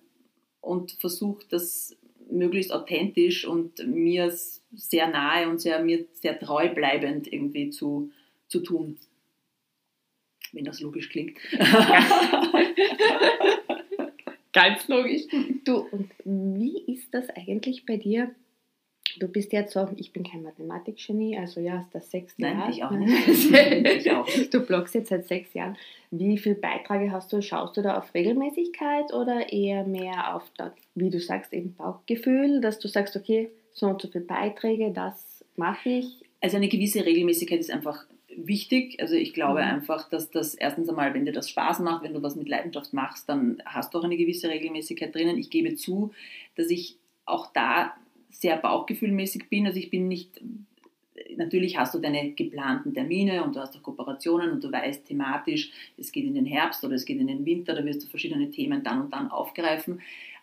und 0.61 0.93
versuche 0.93 1.45
das 1.49 1.97
möglichst 2.31 2.73
authentisch 2.73 3.47
und 3.47 3.87
mir 3.87 4.31
sehr 4.75 5.09
nahe 5.09 5.49
und 5.49 5.61
sehr, 5.61 5.83
mir 5.83 6.05
sehr 6.13 6.39
treu 6.39 6.69
bleibend 6.69 7.33
irgendwie 7.33 7.71
zu, 7.71 8.11
zu 8.49 8.61
tun. 8.61 8.99
Wenn 10.57 10.65
das 10.65 10.81
logisch 10.81 11.11
klingt. 11.11 11.37
Ganz 14.55 14.89
logisch. 14.89 15.25
Du, 15.67 15.87
und 15.91 16.11
wie 16.25 16.79
ist 16.91 17.13
das 17.13 17.29
eigentlich 17.29 17.85
bei 17.85 17.99
dir? 17.99 18.31
Du 19.19 19.29
bist 19.29 19.53
jetzt 19.53 19.75
so, 19.75 19.87
ich 19.97 20.15
bin 20.15 20.25
kein 20.25 20.43
Mathematikgenie, 20.43 21.37
also 21.37 21.61
ja, 21.61 21.81
ist 21.81 21.95
das 21.95 22.11
sechste 22.11 22.41
Nein, 22.41 22.59
Jahr. 22.59 22.71
ich 22.71 22.83
auch 22.85 22.91
nicht. 22.91 23.29
ich 24.07 24.11
auch 24.13 24.27
Du 24.51 24.61
bloggst 24.61 24.95
jetzt 24.95 25.11
seit 25.11 25.29
sechs 25.29 25.53
Jahren. 25.53 25.77
Wie 26.11 26.39
viele 26.39 26.55
Beiträge 26.55 27.13
hast 27.13 27.31
du? 27.35 27.43
Schaust 27.43 27.77
du 27.77 27.83
da 27.83 27.99
auf 27.99 28.15
Regelmäßigkeit 28.15 29.13
oder 29.13 29.53
eher 29.53 29.85
mehr 29.85 30.35
auf, 30.35 30.51
das, 30.57 30.73
wie 30.95 31.11
du 31.11 31.21
sagst, 31.21 31.53
eben 31.53 31.75
Bauchgefühl, 31.75 32.63
dass 32.63 32.79
du 32.79 32.89
sagst, 32.89 33.15
okay, 33.15 33.51
so 33.75 33.89
und 33.89 34.01
so 34.01 34.09
viele 34.09 34.25
Beiträge, 34.25 34.91
das 34.91 35.45
mache 35.55 35.91
ich? 35.91 36.25
Also 36.41 36.57
eine 36.57 36.69
gewisse 36.69 37.05
Regelmäßigkeit 37.05 37.61
ist 37.61 37.71
einfach 37.71 38.07
wichtig. 38.37 39.01
Also 39.01 39.15
ich 39.15 39.35
glaube 39.35 39.63
mhm. 39.63 39.69
einfach, 39.69 40.09
dass 40.09 40.31
das 40.31 40.55
erstens 40.55 40.89
einmal, 40.89 41.15
wenn 41.15 41.25
dir 41.25 41.33
das 41.33 41.51
Spaß 41.51 41.81
macht, 41.81 42.03
wenn 42.03 42.15
du 42.15 42.23
was 42.23 42.37
mit 42.37 42.49
Leidenschaft 42.49 42.93
machst, 42.93 43.29
dann 43.29 43.63
hast 43.65 43.95
du 43.95 43.99
auch 43.99 44.05
eine 44.05 44.17
gewisse 44.17 44.49
Regelmäßigkeit 44.49 45.15
drinnen. 45.15 45.39
Ich 45.39 45.51
gebe 45.51 45.75
zu, 45.75 46.13
dass 46.55 46.71
ich 46.71 46.97
auch 47.25 47.53
da 47.53 47.95
sehr 48.31 48.57
bauchgefühlmäßig 48.57 49.49
bin. 49.49 49.67
Also 49.67 49.79
ich 49.79 49.91
bin 49.91 50.09
nicht, 50.09 50.41
natürlich 51.37 51.79
hast 51.79 51.95
du 51.95 51.99
deine 51.99 52.33
geplanten 52.33 52.95
Termine 52.95 53.45
und 53.45 53.57
du 53.57 53.61
hast 53.61 53.77
auch 53.77 53.83
Kooperationen 53.83 54.51
und 54.51 54.63
du 54.63 54.71
weißt 54.71 55.07
thematisch, 55.07 55.71
es 55.97 56.13
geht 56.13 56.25
in 56.25 56.35
den 56.35 56.47
Herbst 56.47 56.85
oder 56.85 56.95
es 56.95 57.05
geht 57.05 57.19
in 57.19 57.27
den 57.27 57.45
Winter, 57.45 57.75
da 57.75 57.85
wirst 57.85 58.05
du 58.05 58.07
verschiedene 58.09 58.51
Themen 58.51 58.83
dann 58.83 59.03
und 59.03 59.13
dann 59.13 59.31
aufgreifen. 59.31 60.01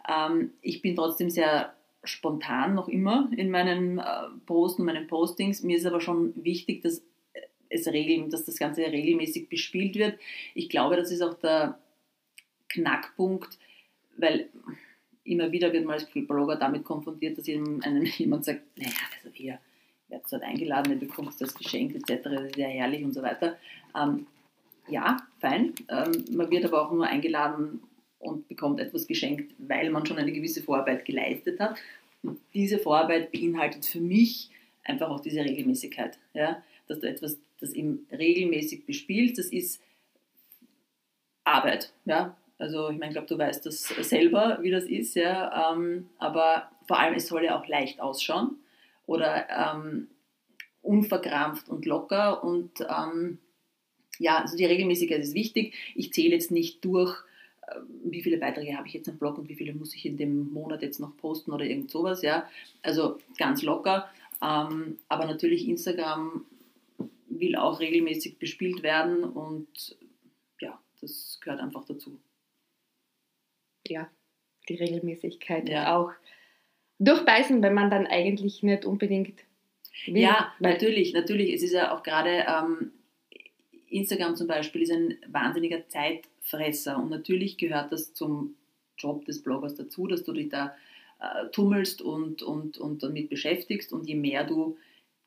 Ähm, 0.09 0.51
ich 0.62 0.81
bin 0.81 0.95
trotzdem 0.95 1.29
sehr 1.29 1.73
spontan 2.03 2.75
noch 2.75 2.89
immer 2.89 3.29
in 3.35 3.50
meinen 3.50 4.00
äh, 4.00 4.03
Posten, 4.45 4.83
meinen 4.83 5.07
Postings. 5.07 5.63
Mir 5.63 5.77
ist 5.77 5.85
aber 5.85 6.01
schon 6.01 6.33
wichtig, 6.35 6.81
dass 6.81 7.01
es 7.74 7.88
regeln, 7.88 8.30
dass 8.30 8.46
das 8.46 8.58
Ganze 8.58 8.82
regelmäßig 8.82 9.50
bespielt 9.50 9.96
wird. 9.96 10.20
Ich 10.53 10.70
glaube, 10.70 10.96
das 10.96 11.12
ist 11.12 11.22
auch 11.22 11.36
der 11.36 11.80
Knackpunkt, 12.70 13.58
weil 14.18 14.50
immer 15.24 15.51
wieder 15.51 15.72
wird 15.74 15.86
man 15.86 15.96
als 15.96 16.10
Blogger 16.10 16.56
damit 16.56 16.84
konfrontiert, 16.84 17.38
dass 17.38 17.48
einem, 17.48 17.82
jemand 18.18 18.46
sagt, 18.46 18.62
naja, 18.77 18.92
also 19.15 19.30
hier, 19.34 19.60
werdet 20.10 20.32
dort 20.32 20.44
eingeladen, 20.44 21.00
du 21.00 21.06
bekommst 21.06 21.42
das 21.42 21.53
Geschenk 21.53 21.96
etc., 21.96 22.24
das 22.24 22.44
ist 22.44 22.58
ja 22.58 22.68
herrlich 22.68 23.03
und 23.03 23.13
so 23.13 23.22
weiter. 23.22 23.58
Ähm, 23.96 24.27
ja, 24.88 25.18
fein. 25.39 25.74
Ähm, 25.89 26.25
man 26.32 26.50
wird 26.51 26.65
aber 26.65 26.86
auch 26.86 26.92
nur 26.92 27.06
eingeladen 27.06 27.82
und 28.20 28.48
bekommt 28.48 28.80
etwas 28.80 29.08
geschenkt, 29.08 29.53
weil 29.58 29.89
man 29.89 30.06
schon 30.06 30.18
eine 30.18 30.32
gewisse 30.32 30.62
Vorarbeit 30.62 31.06
geleistet 31.06 31.60
hat. 31.60 31.77
Und 32.22 32.39
diese 32.53 32.80
Vorarbeit 32.80 33.32
beinhaltet 33.32 33.86
für 33.86 34.00
mich 34.00 34.50
einfach 34.84 35.10
auch 35.10 35.20
diese 35.20 35.42
Regelmäßigkeit. 35.42 36.18
Ja? 36.34 36.62
Dass 36.88 37.00
du 37.00 37.08
etwas, 37.08 37.39
das 37.63 37.74
eben 37.74 38.08
regelmäßig 38.12 38.86
bespielst, 38.86 39.38
das 39.38 39.48
ist 39.48 39.82
Arbeit. 41.43 41.93
Ja? 42.05 42.38
Also 42.58 42.89
ich 42.89 42.98
meine, 42.98 43.08
ich 43.08 43.13
glaube, 43.13 43.27
du 43.27 43.38
weißt 43.38 43.65
das 43.65 43.88
selber, 43.88 44.60
wie 44.62 44.72
das 44.72 44.86
ist, 44.86 45.15
ja. 45.15 45.74
Ähm, 45.74 46.10
aber 46.17 46.70
vor 46.88 47.00
allem, 47.00 47.15
es 47.15 47.27
soll 47.27 47.43
ja 47.43 47.60
auch 47.60 47.67
leicht 47.67 48.00
ausschauen 48.00 48.58
oder 49.05 49.48
ähm, 49.50 50.08
unverkrampft 50.82 51.70
und 51.70 51.86
locker. 51.86 52.43
Und 52.43 52.72
ähm, 52.82 53.39
ja, 54.20 54.39
also 54.39 54.55
die 54.55 54.65
Regelmäßigkeit 54.65 55.20
ist 55.20 55.34
wichtig. 55.34 55.74
Ich 55.96 56.13
zähle 56.13 56.36
jetzt 56.36 56.51
nicht 56.51 56.86
durch, 56.86 57.17
äh, 57.67 57.75
wie 58.05 58.22
viele 58.22 58.38
Beiträge 58.38 58.77
habe 58.77 58.88
ich 58.88 58.93
jetzt 58.93 59.10
am 59.10 59.17
Blog 59.17 59.38
und 59.38 59.50
wie 59.50 59.55
viele 59.55 59.74
muss 59.74 59.96
ich 59.96 60.05
in 60.05 60.17
dem 60.17 60.53
Monat 60.53 60.82
jetzt 60.82 61.00
noch 61.00 61.17
posten 61.17 61.51
oder 61.51 61.65
irgend 61.65 61.91
sowas, 61.91 62.22
ja. 62.22 62.48
Also 62.82 63.17
ganz 63.38 63.62
locker. 63.62 64.10
Ähm, 64.41 65.00
aber 65.10 65.25
natürlich 65.25 65.67
Instagram 65.67 66.46
will 67.40 67.56
auch 67.56 67.80
regelmäßig 67.80 68.40
bespielt 68.40 68.84
werden 68.84 69.24
und 69.24 69.98
ja, 70.60 70.80
das 71.02 71.40
gehört 71.42 71.60
einfach 71.60 71.86
dazu 71.86 72.20
ja, 73.88 74.10
die 74.70 74.75
Regelmäßigkeit 74.75 75.70
ja. 75.70 75.96
auch 75.96 76.12
durchbeißen, 77.00 77.62
wenn 77.62 77.74
man 77.74 77.90
dann 77.90 78.08
eigentlich 78.08 78.63
nicht 78.63 78.86
unbedingt 78.86 79.44
will. 80.06 80.18
Ja, 80.18 80.54
natürlich, 80.60 81.13
natürlich. 81.13 81.54
Es 81.54 81.63
ist 81.63 81.74
ja 81.74 81.94
auch 81.94 82.04
gerade 82.04 82.46
ähm, 82.48 82.92
Instagram 83.90 84.36
zum 84.36 84.48
Beispiel 84.48 84.82
ist 84.82 84.92
ein 84.92 85.18
wahnsinniger 85.28 85.88
Zeitfresser 85.88 86.98
und 86.98 87.10
natürlich 87.10 87.58
gehört 87.58 87.92
das 87.92 88.13
zum 88.13 88.56
Job 88.98 89.25
des 89.25 89.44
Bloggers 89.44 89.75
dazu, 89.75 90.08
dass 90.08 90.24
du 90.24 90.34
dich 90.34 90.50
da 90.50 90.75
äh, 91.20 91.50
tummelst 91.52 92.02
und, 92.02 92.42
und, 92.42 92.78
und 92.78 93.04
damit 93.04 93.30
beschäftigst 93.30 93.92
und 93.92 94.08
je 94.08 94.16
mehr 94.16 94.46
du 94.46 94.78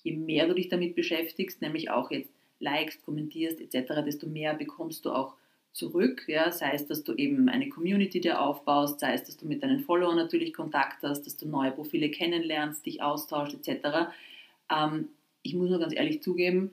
je 0.07 0.17
mehr 0.17 0.47
du 0.47 0.55
dich 0.55 0.69
damit 0.69 0.95
beschäftigst, 0.95 1.61
nämlich 1.61 1.91
auch 1.91 2.11
jetzt 2.11 2.31
likest, 2.61 3.05
kommentierst 3.05 3.61
etc., 3.61 4.05
desto 4.05 4.27
mehr 4.27 4.55
bekommst 4.55 5.05
du 5.05 5.11
auch 5.11 5.35
zurück, 5.73 6.25
ja, 6.27 6.51
sei 6.53 6.73
es, 6.73 6.87
dass 6.87 7.05
du 7.05 7.13
eben 7.13 7.51
eine 7.51 7.69
Community 7.69 8.21
dir 8.21 8.41
aufbaust, 8.41 9.01
sei 9.01 9.13
es, 9.13 9.25
dass 9.25 9.37
du 9.37 9.47
mit 9.47 9.63
deinen 9.63 9.81
Followern 9.81 10.17
natürlich 10.17 10.55
Kontakt 10.55 11.03
hast, 11.03 11.27
dass 11.27 11.37
du 11.37 11.47
neue 11.47 11.73
Profile 11.73 12.11
kennenlernst, 12.11 12.87
dich 12.87 13.03
austauscht 13.03 13.55
etc. 13.55 14.09
Ähm, 14.71 15.09
ich 15.43 15.55
muss 15.55 15.69
nur 15.69 15.81
ganz 15.81 15.95
ehrlich 15.95 16.23
zugeben, 16.23 16.71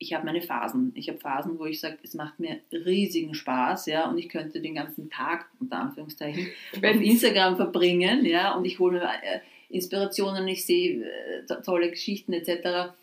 ich 0.00 0.14
habe 0.14 0.24
meine 0.24 0.40
Phasen. 0.40 0.92
Ich 0.94 1.08
habe 1.08 1.18
Phasen, 1.18 1.58
wo 1.58 1.66
ich 1.66 1.80
sage, 1.80 1.98
es 2.04 2.14
macht 2.14 2.38
mir 2.38 2.60
riesigen 2.72 3.34
Spaß, 3.34 3.86
ja, 3.86 4.08
und 4.08 4.16
ich 4.16 4.28
könnte 4.28 4.60
den 4.60 4.76
ganzen 4.76 5.10
Tag, 5.10 5.46
unter 5.58 5.80
Anführungszeichen, 5.80 6.46
auf 6.76 7.00
Instagram 7.00 7.56
verbringen, 7.56 8.24
ja, 8.24 8.54
und 8.54 8.64
ich 8.64 8.78
hole 8.78 8.98
mir 8.98 9.02
äh, 9.02 9.40
Inspirationen, 9.68 10.46
ich 10.48 10.64
sehe 10.64 11.04
äh, 11.04 11.62
tolle 11.62 11.90
Geschichten 11.90 12.32
etc. 12.32 12.94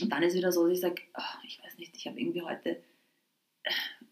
Und 0.00 0.10
dann 0.10 0.22
ist 0.22 0.36
wieder 0.36 0.52
so, 0.52 0.66
dass 0.66 0.74
ich 0.74 0.80
sage, 0.80 1.02
oh, 1.16 1.46
ich 1.46 1.62
weiß 1.62 1.78
nicht, 1.78 1.96
ich 1.96 2.06
habe 2.06 2.20
irgendwie 2.20 2.42
heute 2.42 2.78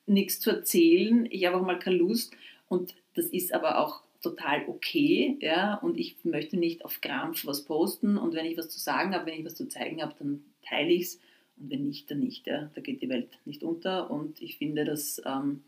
nichts 0.06 0.40
zu 0.40 0.50
erzählen, 0.50 1.26
ich 1.30 1.46
habe 1.46 1.56
auch 1.56 1.64
mal 1.64 1.78
keine 1.78 1.96
Lust. 1.96 2.32
Und 2.68 2.94
das 3.14 3.26
ist 3.26 3.52
aber 3.52 3.78
auch 3.78 4.02
total 4.22 4.68
okay, 4.68 5.38
ja, 5.40 5.76
und 5.76 5.98
ich 5.98 6.16
möchte 6.24 6.56
nicht 6.56 6.84
auf 6.84 7.00
Krampf 7.00 7.46
was 7.46 7.64
posten. 7.64 8.18
Und 8.18 8.34
wenn 8.34 8.46
ich 8.46 8.58
was 8.58 8.68
zu 8.68 8.78
sagen 8.78 9.14
habe, 9.14 9.26
wenn 9.26 9.38
ich 9.38 9.44
was 9.44 9.54
zu 9.54 9.66
zeigen 9.66 10.02
habe, 10.02 10.14
dann 10.18 10.44
teile 10.62 10.90
ich 10.90 11.02
es 11.02 11.20
und 11.60 11.70
wenn 11.70 11.86
nicht, 11.86 12.10
dann 12.10 12.20
nicht, 12.20 12.46
ja, 12.46 12.70
da 12.74 12.80
geht 12.80 13.02
die 13.02 13.08
Welt 13.08 13.38
nicht 13.44 13.62
unter. 13.62 14.10
Und 14.10 14.40
ich 14.40 14.56
finde, 14.56 14.84
das 14.84 15.20
ähm, 15.26 15.62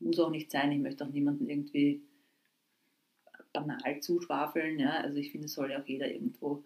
muss 0.00 0.18
auch 0.18 0.30
nicht 0.30 0.50
sein, 0.50 0.72
ich 0.72 0.78
möchte 0.78 1.04
auch 1.04 1.10
niemanden 1.10 1.48
irgendwie 1.48 2.02
banal 3.54 4.00
zuschwafeln, 4.00 4.78
ja, 4.78 4.90
also 4.98 5.16
ich 5.16 5.30
finde, 5.30 5.46
es 5.46 5.54
soll 5.54 5.70
ja 5.70 5.80
auch 5.80 5.86
jeder 5.86 6.10
irgendwo 6.10 6.62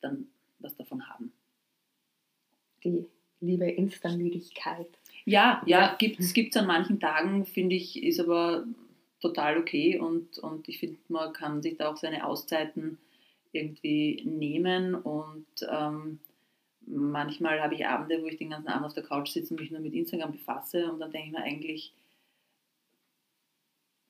dann 0.00 0.28
was 0.60 0.76
davon 0.76 1.08
haben. 1.08 1.32
Die 2.84 3.06
liebe 3.40 3.68
Insta-Müdigkeit. 3.68 4.88
Ja, 5.24 5.62
ja, 5.66 5.96
gibt 5.98 6.20
es 6.20 6.56
an 6.56 6.66
manchen 6.66 7.00
Tagen, 7.00 7.44
finde 7.44 7.74
ich, 7.74 8.02
ist 8.02 8.20
aber 8.20 8.64
total 9.20 9.58
okay 9.58 9.98
und, 9.98 10.38
und 10.38 10.68
ich 10.68 10.78
finde, 10.78 10.98
man 11.08 11.32
kann 11.32 11.62
sich 11.62 11.76
da 11.76 11.88
auch 11.90 11.96
seine 11.96 12.24
Auszeiten 12.24 12.98
irgendwie 13.52 14.22
nehmen 14.24 14.94
und 14.94 15.46
ähm, 15.68 16.20
manchmal 16.86 17.60
habe 17.60 17.74
ich 17.74 17.86
Abende, 17.86 18.22
wo 18.22 18.26
ich 18.26 18.36
den 18.36 18.50
ganzen 18.50 18.68
Abend 18.68 18.86
auf 18.86 18.94
der 18.94 19.02
Couch 19.02 19.30
sitze 19.30 19.54
und 19.54 19.60
mich 19.60 19.70
nur 19.70 19.80
mit 19.80 19.94
Instagram 19.94 20.32
befasse 20.32 20.92
und 20.92 21.00
dann 21.00 21.10
denke 21.10 21.28
ich 21.28 21.32
mir 21.32 21.42
eigentlich, 21.42 21.92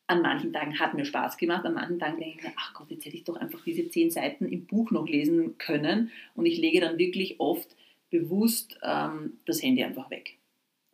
an 0.08 0.22
manchen 0.22 0.52
Tagen 0.52 0.78
hat 0.78 0.94
mir 0.94 1.04
Spaß 1.04 1.36
gemacht, 1.36 1.64
an 1.64 1.74
manchen 1.74 1.98
Tagen 1.98 2.18
denke 2.20 2.38
ich 2.38 2.44
mir, 2.44 2.52
ach 2.56 2.74
Gott, 2.74 2.90
jetzt 2.90 3.04
hätte 3.04 3.16
ich 3.16 3.24
doch 3.24 3.36
einfach 3.36 3.62
diese 3.64 3.88
zehn 3.88 4.10
Seiten 4.10 4.46
im 4.46 4.66
Buch 4.66 4.90
noch 4.90 5.08
lesen 5.08 5.58
können 5.58 6.10
und 6.34 6.46
ich 6.46 6.58
lege 6.58 6.80
dann 6.80 6.98
wirklich 6.98 7.40
oft 7.40 7.76
bewusst 8.10 8.78
ähm, 8.82 9.38
das 9.46 9.62
Handy 9.62 9.82
einfach 9.82 10.10
weg 10.10 10.38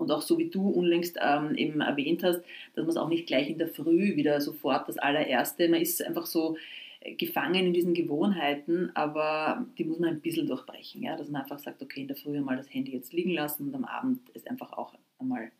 und 0.02 0.10
auch 0.10 0.22
so 0.22 0.38
wie 0.38 0.50
du 0.50 0.68
unlängst 0.68 1.18
ähm, 1.20 1.54
eben 1.54 1.80
erwähnt 1.80 2.22
hast, 2.22 2.42
dass 2.74 2.84
man 2.84 2.88
es 2.88 2.96
auch 2.96 3.08
nicht 3.08 3.26
gleich 3.26 3.48
in 3.48 3.58
der 3.58 3.68
Früh 3.68 4.16
wieder 4.16 4.40
sofort 4.40 4.88
das 4.88 4.98
allererste, 4.98 5.68
man 5.68 5.80
ist 5.80 6.04
einfach 6.04 6.26
so 6.26 6.56
äh, 7.00 7.14
gefangen 7.14 7.66
in 7.66 7.72
diesen 7.72 7.94
Gewohnheiten, 7.94 8.90
aber 8.94 9.66
die 9.78 9.84
muss 9.84 9.98
man 9.98 10.10
ein 10.10 10.20
bisschen 10.20 10.46
durchbrechen, 10.46 11.02
ja? 11.02 11.16
dass 11.16 11.30
man 11.30 11.42
einfach 11.42 11.58
sagt, 11.58 11.82
okay, 11.82 12.02
in 12.02 12.08
der 12.08 12.16
Früh 12.16 12.40
mal 12.40 12.56
das 12.56 12.72
Handy 12.72 12.92
jetzt 12.92 13.12
liegen 13.12 13.32
lassen 13.32 13.68
und 13.68 13.74
am 13.74 13.84
Abend 13.84 14.20
es 14.34 14.46
einfach 14.46 14.72
auch 14.72 14.94
einmal 15.18 15.52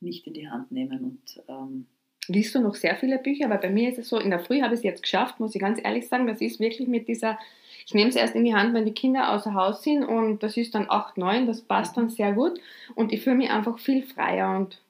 nicht 0.00 0.26
in 0.26 0.34
die 0.34 0.48
Hand 0.48 0.70
nehmen 0.70 1.04
und 1.04 1.42
ähm, 1.48 1.86
Liest 2.30 2.54
du 2.54 2.60
noch 2.60 2.74
sehr 2.74 2.96
viele 2.96 3.18
Bücher? 3.18 3.50
Weil 3.50 3.58
bei 3.58 3.70
mir 3.70 3.88
ist 3.88 3.98
es 3.98 4.08
so, 4.08 4.18
in 4.18 4.30
der 4.30 4.40
Früh 4.40 4.62
habe 4.62 4.74
ich 4.74 4.80
es 4.80 4.84
jetzt 4.84 5.02
geschafft, 5.02 5.40
muss 5.40 5.54
ich 5.54 5.60
ganz 5.60 5.80
ehrlich 5.82 6.08
sagen. 6.08 6.26
Das 6.26 6.40
ist 6.40 6.60
wirklich 6.60 6.88
mit 6.88 7.08
dieser 7.08 7.38
ich 7.90 7.94
nehme 7.94 8.10
es 8.10 8.14
erst 8.14 8.36
in 8.36 8.44
die 8.44 8.54
Hand, 8.54 8.72
wenn 8.72 8.84
die 8.84 8.94
Kinder 8.94 9.32
außer 9.32 9.52
Haus 9.52 9.82
sind 9.82 10.04
und 10.04 10.44
das 10.44 10.56
ist 10.56 10.76
dann 10.76 10.86
8, 10.88 11.18
9, 11.18 11.48
das 11.48 11.62
passt 11.62 11.96
dann 11.96 12.08
sehr 12.08 12.32
gut 12.32 12.60
und 12.94 13.12
ich 13.12 13.22
fühle 13.22 13.34
mich 13.34 13.50
einfach 13.50 13.80
viel 13.80 14.04
freier 14.04 14.56
und 14.56 14.80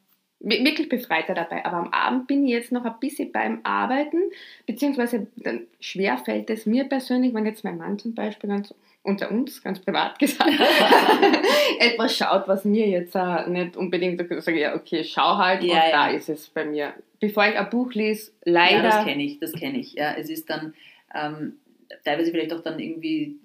wirklich 0.41 0.91
befreiter 0.91 1.33
dabei. 1.33 1.65
Aber 1.65 1.79
am 1.79 1.93
Abend 1.93 2.27
bin 2.27 2.45
ich 2.45 2.53
jetzt 2.53 2.73
noch 2.73 2.85
ein 2.85 3.01
bisschen 3.01 3.33
beim 3.33 3.61
Arbeiten, 3.63 4.19
beziehungsweise 4.67 5.29
dann 5.37 5.63
schwer 5.81 6.19
fällt 6.19 6.51
es 6.51 6.67
mir 6.67 6.85
persönlich, 6.85 7.33
wenn 7.33 7.47
jetzt 7.47 7.65
mein 7.65 7.79
Mann 7.79 7.99
zum 7.99 8.15
Beispiel 8.15 8.51
ganz 8.51 8.75
unter 9.03 9.31
uns, 9.31 9.63
ganz 9.63 9.79
privat 9.79 10.19
gesagt, 10.19 10.51
etwas 11.79 12.15
schaut, 12.15 12.49
was 12.49 12.67
mir 12.67 12.87
jetzt 12.87 13.17
uh, 13.17 13.49
nicht 13.49 13.79
unbedingt 13.79 14.21
sage, 14.43 14.61
ja, 14.61 14.75
okay, 14.75 15.05
schau 15.05 15.39
halt 15.39 15.63
ja, 15.63 15.73
und 15.73 15.79
ja. 15.79 15.91
da 15.91 16.09
ist 16.09 16.29
es 16.29 16.49
bei 16.49 16.67
mir. 16.67 16.93
Bevor 17.21 17.47
ich 17.47 17.57
ein 17.57 17.71
Buch 17.71 17.93
lese, 17.93 18.33
leider. 18.45 18.83
Ja, 18.83 18.83
das 18.83 19.05
kenne 19.05 19.23
ich, 19.23 19.39
das 19.39 19.53
kenne 19.53 19.79
ich. 19.79 19.93
Ja, 19.93 20.15
es 20.15 20.31
ist 20.31 20.49
dann 20.49 20.75
ähm, 21.15 21.59
teilweise 22.05 22.31
vielleicht 22.31 22.53
auch 22.53 22.63
dann 22.63 22.79
irgendwie 22.79 23.39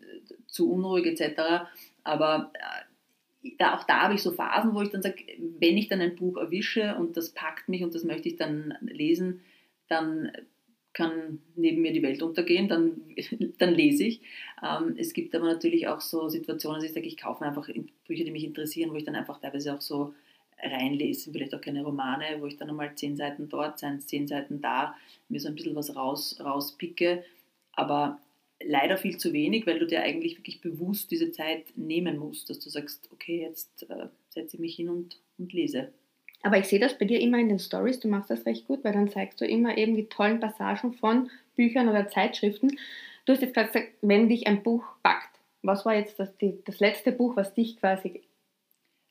zu 0.47 0.71
unruhig 0.71 1.05
etc. 1.05 1.67
Aber 2.03 2.51
äh, 2.53 3.49
da, 3.57 3.75
auch 3.75 3.83
da 3.83 4.01
habe 4.01 4.15
ich 4.15 4.21
so 4.21 4.31
Phasen, 4.31 4.73
wo 4.73 4.81
ich 4.81 4.89
dann 4.89 5.01
sage, 5.01 5.23
wenn 5.59 5.77
ich 5.77 5.87
dann 5.87 6.01
ein 6.01 6.15
Buch 6.15 6.37
erwische 6.37 6.95
und 6.95 7.17
das 7.17 7.31
packt 7.31 7.69
mich 7.69 7.83
und 7.83 7.93
das 7.93 8.03
möchte 8.03 8.29
ich 8.29 8.37
dann 8.37 8.77
lesen, 8.81 9.41
dann 9.87 10.31
kann 10.93 11.39
neben 11.55 11.81
mir 11.81 11.91
die 11.91 12.01
Welt 12.01 12.23
untergehen, 12.23 12.69
dann, 12.69 13.01
dann 13.57 13.73
lese 13.73 14.05
ich. 14.05 14.21
Ähm, 14.63 14.95
es 14.97 15.13
gibt 15.13 15.35
aber 15.35 15.45
natürlich 15.45 15.87
auch 15.87 16.01
so 16.01 16.29
Situationen, 16.29 16.79
dass 16.79 16.89
ich 16.89 16.95
sage, 16.95 17.07
ich 17.07 17.17
kaufe 17.17 17.43
mir 17.43 17.49
einfach 17.49 17.69
Bücher, 18.07 18.23
die 18.23 18.31
mich 18.31 18.45
interessieren, 18.45 18.91
wo 18.91 18.95
ich 18.95 19.03
dann 19.03 19.15
einfach 19.15 19.39
teilweise 19.39 19.73
auch 19.73 19.81
so 19.81 20.13
reinlese, 20.65 21.31
vielleicht 21.31 21.53
auch 21.55 21.61
keine 21.61 21.83
Romane, 21.83 22.25
wo 22.39 22.45
ich 22.45 22.57
dann 22.57 22.69
einmal 22.69 22.95
zehn 22.95 23.15
Seiten 23.15 23.49
dort, 23.49 23.79
zehn 23.79 24.27
Seiten 24.27 24.61
da, 24.61 24.95
mir 25.29 25.39
so 25.39 25.47
ein 25.47 25.55
bisschen 25.55 25.75
was 25.75 25.95
raus, 25.95 26.37
rauspicke. 26.39 27.23
Aber 27.73 28.19
leider 28.63 28.97
viel 28.97 29.17
zu 29.17 29.33
wenig, 29.33 29.67
weil 29.67 29.79
du 29.79 29.85
dir 29.85 30.01
eigentlich 30.01 30.37
wirklich 30.37 30.61
bewusst 30.61 31.11
diese 31.11 31.31
Zeit 31.31 31.65
nehmen 31.75 32.17
musst, 32.17 32.49
dass 32.49 32.59
du 32.59 32.69
sagst, 32.69 33.09
okay, 33.11 33.41
jetzt 33.41 33.89
äh, 33.89 34.07
setze 34.29 34.55
ich 34.55 34.61
mich 34.61 34.75
hin 34.75 34.89
und, 34.89 35.19
und 35.37 35.53
lese. 35.53 35.91
Aber 36.41 36.57
ich 36.57 36.65
sehe 36.65 36.79
das 36.79 36.97
bei 36.97 37.05
dir 37.05 37.19
immer 37.19 37.39
in 37.39 37.49
den 37.49 37.59
Stories, 37.59 37.99
du 37.99 38.07
machst 38.07 38.29
das 38.29 38.45
recht 38.45 38.67
gut, 38.67 38.83
weil 38.83 38.93
dann 38.93 39.09
zeigst 39.09 39.41
du 39.41 39.45
immer 39.45 39.77
eben 39.77 39.95
die 39.95 40.07
tollen 40.07 40.39
Passagen 40.39 40.93
von 40.93 41.29
Büchern 41.55 41.89
oder 41.89 42.07
Zeitschriften. 42.07 42.77
Du 43.25 43.33
hast 43.33 43.41
jetzt 43.41 43.55
gerade 43.55 43.67
gesagt, 43.67 43.93
wenn 44.01 44.29
dich 44.29 44.45
ein 44.45 44.61
Buch 44.61 44.83
packt. 45.01 45.39
Was 45.63 45.85
war 45.85 45.95
jetzt 45.95 46.19
das, 46.19 46.37
die, 46.37 46.59
das 46.65 46.79
letzte 46.79 47.11
Buch, 47.11 47.35
was 47.35 47.55
dich 47.55 47.77
quasi 47.77 48.21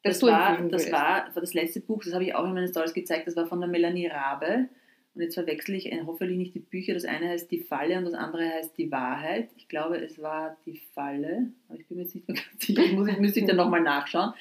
das, 0.04 0.18
das 0.18 0.30
war, 0.30 0.62
das 0.68 0.92
war, 0.92 1.30
das 1.34 1.54
letzte 1.54 1.80
Buch, 1.80 2.04
das 2.04 2.12
habe 2.12 2.24
ich 2.24 2.34
auch 2.34 2.44
in 2.44 2.52
meinen 2.52 2.68
Stories 2.68 2.92
gezeigt, 2.92 3.26
das 3.26 3.36
war 3.36 3.46
von 3.46 3.60
der 3.60 3.68
Melanie 3.68 4.06
Rabe. 4.06 4.68
Und 5.14 5.22
jetzt 5.22 5.34
verwechsle 5.34 5.76
ich 5.76 5.90
hoffentlich 6.06 6.36
nicht 6.36 6.54
die 6.54 6.60
Bücher. 6.60 6.92
Das 6.92 7.04
eine 7.04 7.28
heißt 7.28 7.50
Die 7.50 7.60
Falle 7.60 7.98
und 7.98 8.04
das 8.04 8.14
andere 8.14 8.48
heißt 8.48 8.76
Die 8.76 8.90
Wahrheit. 8.90 9.48
Ich 9.56 9.68
glaube, 9.68 9.96
es 9.96 10.20
war 10.20 10.56
Die 10.66 10.80
Falle, 10.94 11.52
aber 11.68 11.78
ich 11.78 11.86
bin 11.86 11.96
mir 11.96 12.02
jetzt 12.02 12.14
nicht 12.14 12.28
mehr 12.28 12.36
ganz 12.50 12.66
sicher. 12.66 12.84
Ich 12.84 12.92
muss, 12.92 13.08
müsste 13.18 13.40
ich 13.40 13.46
dann 13.46 13.56
nochmal 13.56 13.80
nachschauen. 13.80 14.34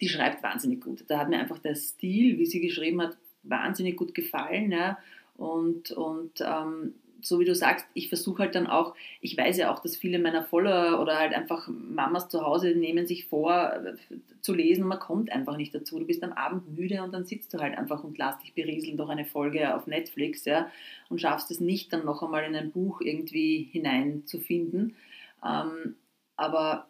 Die 0.00 0.08
schreibt 0.08 0.42
wahnsinnig 0.42 0.80
gut. 0.82 1.04
Da 1.08 1.18
hat 1.18 1.28
mir 1.28 1.38
einfach 1.38 1.58
der 1.58 1.74
Stil, 1.74 2.38
wie 2.38 2.46
sie 2.46 2.60
geschrieben 2.60 3.02
hat, 3.02 3.18
wahnsinnig 3.42 3.96
gut 3.96 4.14
gefallen. 4.14 4.72
Ja. 4.72 4.98
Und, 5.36 5.92
und 5.92 6.40
ähm, 6.40 6.94
so 7.20 7.40
wie 7.40 7.44
du 7.44 7.54
sagst, 7.54 7.86
ich 7.94 8.08
versuche 8.08 8.42
halt 8.44 8.54
dann 8.54 8.66
auch, 8.66 8.94
ich 9.20 9.36
weiß 9.36 9.56
ja 9.56 9.72
auch, 9.72 9.80
dass 9.80 9.96
viele 9.96 10.18
meiner 10.18 10.44
Follower 10.44 11.00
oder 11.00 11.18
halt 11.18 11.34
einfach 11.34 11.68
Mamas 11.68 12.28
zu 12.28 12.42
Hause 12.42 12.74
nehmen 12.74 13.06
sich 13.06 13.26
vor 13.26 13.72
äh, 13.72 13.94
zu 14.40 14.54
lesen 14.54 14.82
und 14.82 14.88
man 14.88 15.00
kommt 15.00 15.32
einfach 15.32 15.56
nicht 15.56 15.74
dazu. 15.74 15.98
Du 15.98 16.06
bist 16.06 16.22
am 16.22 16.32
Abend 16.32 16.76
müde 16.76 17.02
und 17.02 17.12
dann 17.12 17.24
sitzt 17.24 17.52
du 17.54 17.58
halt 17.58 17.76
einfach 17.76 18.04
und 18.04 18.18
lässt 18.18 18.42
dich 18.42 18.54
berieseln 18.54 18.96
durch 18.96 19.10
eine 19.10 19.24
Folge 19.24 19.74
auf 19.74 19.86
Netflix 19.86 20.44
ja, 20.44 20.70
und 21.08 21.20
schaffst 21.20 21.50
es 21.50 21.60
nicht 21.60 21.92
dann 21.92 22.04
noch 22.04 22.22
einmal 22.22 22.44
in 22.44 22.54
ein 22.54 22.70
Buch 22.70 23.00
irgendwie 23.00 23.68
hineinzufinden. 23.72 24.96
Ähm, 25.44 25.96
aber 26.36 26.88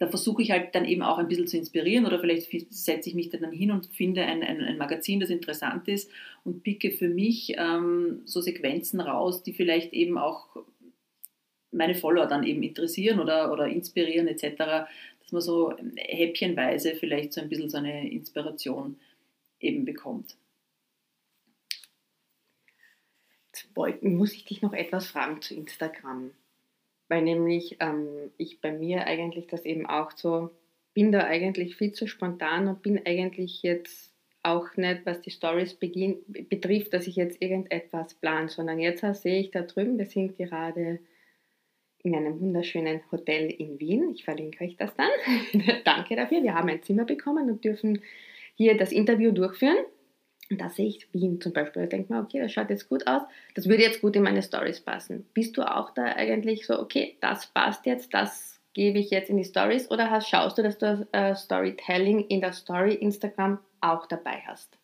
da 0.00 0.08
versuche 0.08 0.40
ich 0.40 0.50
halt 0.50 0.74
dann 0.74 0.86
eben 0.86 1.02
auch 1.02 1.18
ein 1.18 1.28
bisschen 1.28 1.46
zu 1.46 1.58
inspirieren 1.58 2.06
oder 2.06 2.18
vielleicht 2.18 2.50
setze 2.72 3.10
ich 3.10 3.14
mich 3.14 3.28
dann 3.28 3.52
hin 3.52 3.70
und 3.70 3.86
finde 3.88 4.22
ein, 4.22 4.42
ein, 4.42 4.62
ein 4.62 4.78
Magazin, 4.78 5.20
das 5.20 5.28
interessant 5.28 5.88
ist 5.88 6.10
und 6.42 6.62
picke 6.62 6.90
für 6.90 7.10
mich 7.10 7.52
ähm, 7.58 8.22
so 8.24 8.40
Sequenzen 8.40 9.00
raus, 9.00 9.42
die 9.42 9.52
vielleicht 9.52 9.92
eben 9.92 10.16
auch 10.16 10.56
meine 11.70 11.94
Follower 11.94 12.26
dann 12.26 12.44
eben 12.44 12.62
interessieren 12.62 13.20
oder, 13.20 13.52
oder 13.52 13.66
inspirieren 13.68 14.26
etc., 14.26 14.88
dass 15.20 15.32
man 15.32 15.42
so 15.42 15.74
häppchenweise 15.96 16.94
vielleicht 16.94 17.34
so 17.34 17.42
ein 17.42 17.50
bisschen 17.50 17.68
so 17.68 17.76
eine 17.76 18.10
Inspiration 18.10 18.98
eben 19.60 19.84
bekommt. 19.84 20.38
Jetzt 23.52 24.02
muss 24.02 24.32
ich 24.32 24.46
dich 24.46 24.62
noch 24.62 24.72
etwas 24.72 25.08
fragen 25.08 25.42
zu 25.42 25.54
Instagram 25.54 26.30
weil 27.10 27.22
nämlich 27.22 27.76
ähm, 27.80 28.30
ich 28.38 28.60
bei 28.60 28.72
mir 28.72 29.06
eigentlich 29.06 29.48
das 29.48 29.64
eben 29.64 29.84
auch 29.84 30.12
so, 30.12 30.50
bin 30.94 31.12
da 31.12 31.24
eigentlich 31.24 31.76
viel 31.76 31.92
zu 31.92 32.06
spontan 32.06 32.68
und 32.68 32.82
bin 32.82 33.04
eigentlich 33.04 33.62
jetzt 33.62 34.12
auch 34.42 34.76
nicht, 34.76 35.04
was 35.04 35.20
die 35.20 35.32
Stories 35.32 35.74
betrifft, 35.74 36.94
dass 36.94 37.06
ich 37.06 37.16
jetzt 37.16 37.42
irgendetwas 37.42 38.14
plan, 38.14 38.48
sondern 38.48 38.78
jetzt 38.78 39.04
sehe 39.20 39.40
ich 39.40 39.50
da 39.50 39.62
drüben, 39.62 39.98
wir 39.98 40.06
sind 40.06 40.36
gerade 40.36 41.00
in 42.02 42.14
einem 42.14 42.40
wunderschönen 42.40 43.00
Hotel 43.12 43.50
in 43.50 43.78
Wien. 43.78 44.10
Ich 44.14 44.24
verlinke 44.24 44.64
euch 44.64 44.76
das 44.76 44.94
dann. 44.94 45.10
Danke 45.84 46.16
dafür. 46.16 46.42
Wir 46.42 46.54
haben 46.54 46.70
ein 46.70 46.82
Zimmer 46.82 47.04
bekommen 47.04 47.50
und 47.50 47.64
dürfen 47.64 48.00
hier 48.54 48.76
das 48.76 48.92
Interview 48.92 49.32
durchführen. 49.32 49.76
Und 50.50 50.60
da 50.60 50.68
sehe 50.68 50.88
ich 50.88 51.06
Wien 51.12 51.40
zum 51.40 51.52
Beispiel. 51.52 51.82
Da 51.82 51.88
denke 51.88 52.12
mir, 52.12 52.20
okay, 52.20 52.40
das 52.40 52.52
schaut 52.52 52.70
jetzt 52.70 52.88
gut 52.88 53.06
aus. 53.06 53.22
Das 53.54 53.68
würde 53.68 53.84
jetzt 53.84 54.00
gut 54.00 54.16
in 54.16 54.22
meine 54.22 54.42
Stories 54.42 54.80
passen. 54.80 55.24
Bist 55.32 55.56
du 55.56 55.62
auch 55.62 55.94
da 55.94 56.04
eigentlich 56.04 56.66
so, 56.66 56.78
okay, 56.78 57.16
das 57.20 57.46
passt 57.46 57.86
jetzt, 57.86 58.12
das 58.12 58.60
gebe 58.74 58.98
ich 58.98 59.10
jetzt 59.10 59.30
in 59.30 59.36
die 59.36 59.44
Stories? 59.44 59.90
Oder 59.90 60.10
hast, 60.10 60.28
schaust 60.28 60.58
du, 60.58 60.62
dass 60.62 60.78
du 60.78 61.06
äh, 61.12 61.36
Storytelling 61.36 62.26
in 62.26 62.40
der 62.40 62.52
Story 62.52 62.94
Instagram 62.94 63.58
auch 63.80 64.06
dabei 64.06 64.42
hast? 64.46 64.76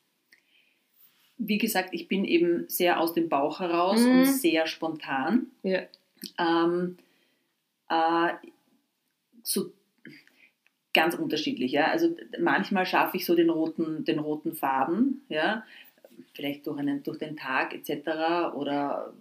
Wie 1.39 1.59
gesagt, 1.59 1.91
ich 1.93 2.07
bin 2.07 2.25
eben 2.25 2.69
sehr 2.69 3.01
aus 3.01 3.13
dem 3.13 3.29
Bauch 3.29 3.59
heraus 3.59 4.01
mhm. 4.01 4.21
und 4.21 4.25
sehr 4.27 4.67
spontan. 4.69 5.49
Ja. 5.63 5.83
Ähm, 6.39 6.97
äh, 7.91 8.33
so 9.43 9.73
ganz 10.97 11.15
unterschiedlich. 11.15 11.71
Ja? 11.73 11.87
Also 11.87 12.17
manchmal 12.41 12.87
schaffe 12.87 13.17
ich 13.17 13.25
so 13.25 13.37
den 13.37 13.51
roten, 13.51 14.05
den 14.05 14.19
roten 14.19 14.55
Faden, 14.55 15.23
ja? 15.29 15.63
vielleicht 16.35 16.67
durch, 16.67 16.79
einen, 16.79 17.03
durch 17.03 17.19
den 17.19 17.37
Tag 17.37 17.75
etc. 17.75 18.55
Oder 18.55 19.13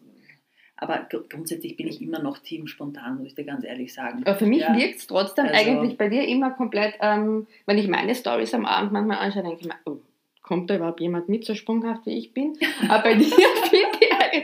aber 0.78 1.08
grundsätzlich 1.30 1.78
bin 1.78 1.88
ich 1.88 2.02
immer 2.02 2.20
noch 2.20 2.38
Team 2.40 2.68
spontan, 2.68 3.18
muss 3.18 3.28
ich 3.28 3.36
dir 3.36 3.46
ganz 3.46 3.64
ehrlich 3.64 3.94
sagen. 3.94 4.24
Aber 4.26 4.36
für 4.36 4.46
mich 4.46 4.60
ja. 4.60 4.76
wirkt 4.76 5.00
es 5.00 5.08
trotzdem 5.08 5.46
also, 5.46 5.58
eigentlich 5.58 5.98
bei 5.98 6.10
dir 6.10 6.28
immer 6.28 6.52
komplett, 6.52 6.96
ähm, 7.00 7.48
wenn 7.66 7.78
ich 7.78 7.88
meine 7.88 8.14
Stories 8.14 8.54
am 8.54 8.66
Abend 8.66 8.92
manchmal 8.92 9.20
anschaue, 9.20 9.44
denke 9.44 9.62
ich 9.62 9.68
mir, 9.68 9.76
oh, 9.86 10.00
kommt 10.42 10.70
da 10.70 10.76
überhaupt 10.76 11.00
jemand 11.00 11.30
mit, 11.30 11.46
so 11.46 11.56
sprunghaft 11.56 12.06
wie 12.06 12.18
ich 12.18 12.34
bin? 12.34 12.58
Aber 12.90 13.04
bei 13.04 13.16
dir 13.16 13.26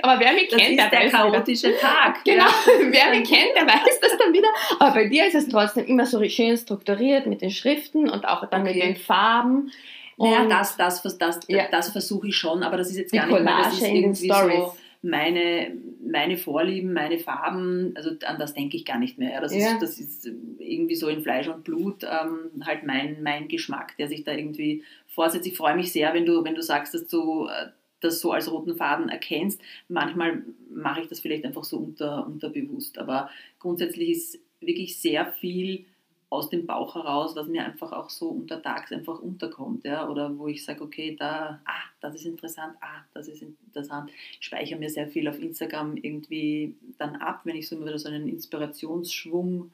aber 0.04 0.20
wer 0.20 0.34
mich 0.34 0.50
das 0.50 0.60
kennt, 0.60 0.80
der, 0.80 0.90
der 0.90 1.00
weiß 1.02 1.12
chaotische 1.12 1.70
wieder. 1.70 1.80
Tag. 1.80 2.24
Genau, 2.24 2.46
ja. 2.46 2.52
wer 2.92 3.10
mich 3.10 3.30
kennt, 3.30 3.56
der 3.56 3.66
weiß 3.66 4.00
das 4.02 4.18
dann 4.18 4.34
wieder. 4.34 4.48
Aber 4.80 4.94
bei 4.94 5.08
dir 5.08 5.28
ist 5.28 5.36
es 5.36 5.48
trotzdem 5.48 5.86
immer 5.86 6.06
so 6.06 6.24
schön 6.28 6.58
strukturiert 6.58 7.28
mit 7.28 7.42
den 7.42 7.52
Schriften 7.52 8.10
und 8.10 8.26
auch 8.26 8.46
dann 8.50 8.62
okay. 8.62 8.74
mit 8.74 8.84
den 8.84 8.96
Farben. 8.96 9.72
Naja, 10.18 10.46
das, 10.46 10.78
das, 10.78 11.02
das, 11.02 11.18
das, 11.18 11.40
ja. 11.48 11.68
das 11.72 11.90
versuche 11.92 12.28
ich 12.28 12.38
schon, 12.38 12.62
aber 12.64 12.78
das 12.78 12.92
ist 12.92 12.98
jetzt 12.98 13.14
gar 13.14 13.26
nicht 13.26 13.42
mehr, 13.42 13.58
das 13.64 13.74
ist 13.74 13.88
irgendwie 13.88 14.28
so 14.28 14.74
meine, 15.02 15.76
meine 16.06 16.38
Vorlieben, 16.38 16.94
meine 16.94 17.18
Farben, 17.18 17.94
also 17.96 18.12
an 18.26 18.38
das 18.38 18.54
denke 18.54 18.78
ich 18.78 18.86
gar 18.86 19.00
nicht 19.00 19.18
mehr. 19.18 19.42
Das, 19.42 19.54
ja. 19.54 19.74
ist, 19.74 19.82
das 19.82 20.00
ist 20.00 20.30
irgendwie 20.60 20.96
so 20.96 21.08
in 21.08 21.24
Fleisch 21.24 21.48
und 21.48 21.64
Blut 21.64 22.04
ähm, 22.04 22.64
halt 22.64 22.84
mein, 22.84 23.24
mein 23.24 23.48
Geschmack, 23.48 23.98
der 23.98 24.08
sich 24.08 24.24
da 24.24 24.34
irgendwie 24.34 24.84
vorsetzt. 25.08 25.48
Ich 25.48 25.58
freue 25.58 25.76
mich 25.76 25.92
sehr, 25.92 26.14
wenn 26.14 26.26
du, 26.26 26.44
wenn 26.44 26.56
du 26.56 26.62
sagst, 26.62 26.94
dass 26.94 27.08
du 27.08 27.48
äh, 27.48 27.70
das 28.02 28.20
so 28.20 28.32
als 28.32 28.52
roten 28.52 28.76
Faden 28.76 29.10
erkennst. 29.10 29.62
Manchmal 29.88 30.44
mache 30.70 31.02
ich 31.02 31.08
das 31.08 31.22
vielleicht 31.22 31.46
einfach 31.46 31.64
so 31.64 31.78
unter, 31.78 32.26
unterbewusst, 32.28 32.98
aber 32.98 33.30
grundsätzlich 33.60 34.10
ist 34.10 34.40
wirklich 34.60 35.00
sehr 35.00 35.26
viel 35.26 35.86
aus 36.30 36.50
dem 36.50 36.66
Bauch 36.66 36.96
heraus, 36.96 37.36
was 37.36 37.48
mir 37.48 37.66
einfach 37.66 37.92
auch 37.92 38.10
so 38.10 38.30
untertags 38.30 38.94
einfach 38.94 39.20
unterkommt, 39.20 39.84
ja, 39.84 40.08
oder 40.08 40.38
wo 40.38 40.48
ich 40.48 40.64
sage, 40.64 40.82
okay, 40.82 41.16
da, 41.20 41.62
ah, 41.66 41.84
das 42.00 42.16
ist 42.16 42.26
interessant, 42.26 42.74
ah, 42.80 43.04
das 43.14 43.28
ist 43.28 43.42
interessant. 43.42 44.10
Ich 44.40 44.46
speichere 44.46 44.80
mir 44.80 44.90
sehr 44.90 45.10
viel 45.10 45.28
auf 45.28 45.40
Instagram 45.40 45.98
irgendwie 45.98 46.74
dann 46.98 47.18
ab, 47.18 47.42
wenn 47.44 47.58
ich 47.58 47.68
so 47.68 47.80
wieder 47.82 48.00
so 48.00 48.08
einen 48.08 48.30
Inspirationsschwung 48.30 49.72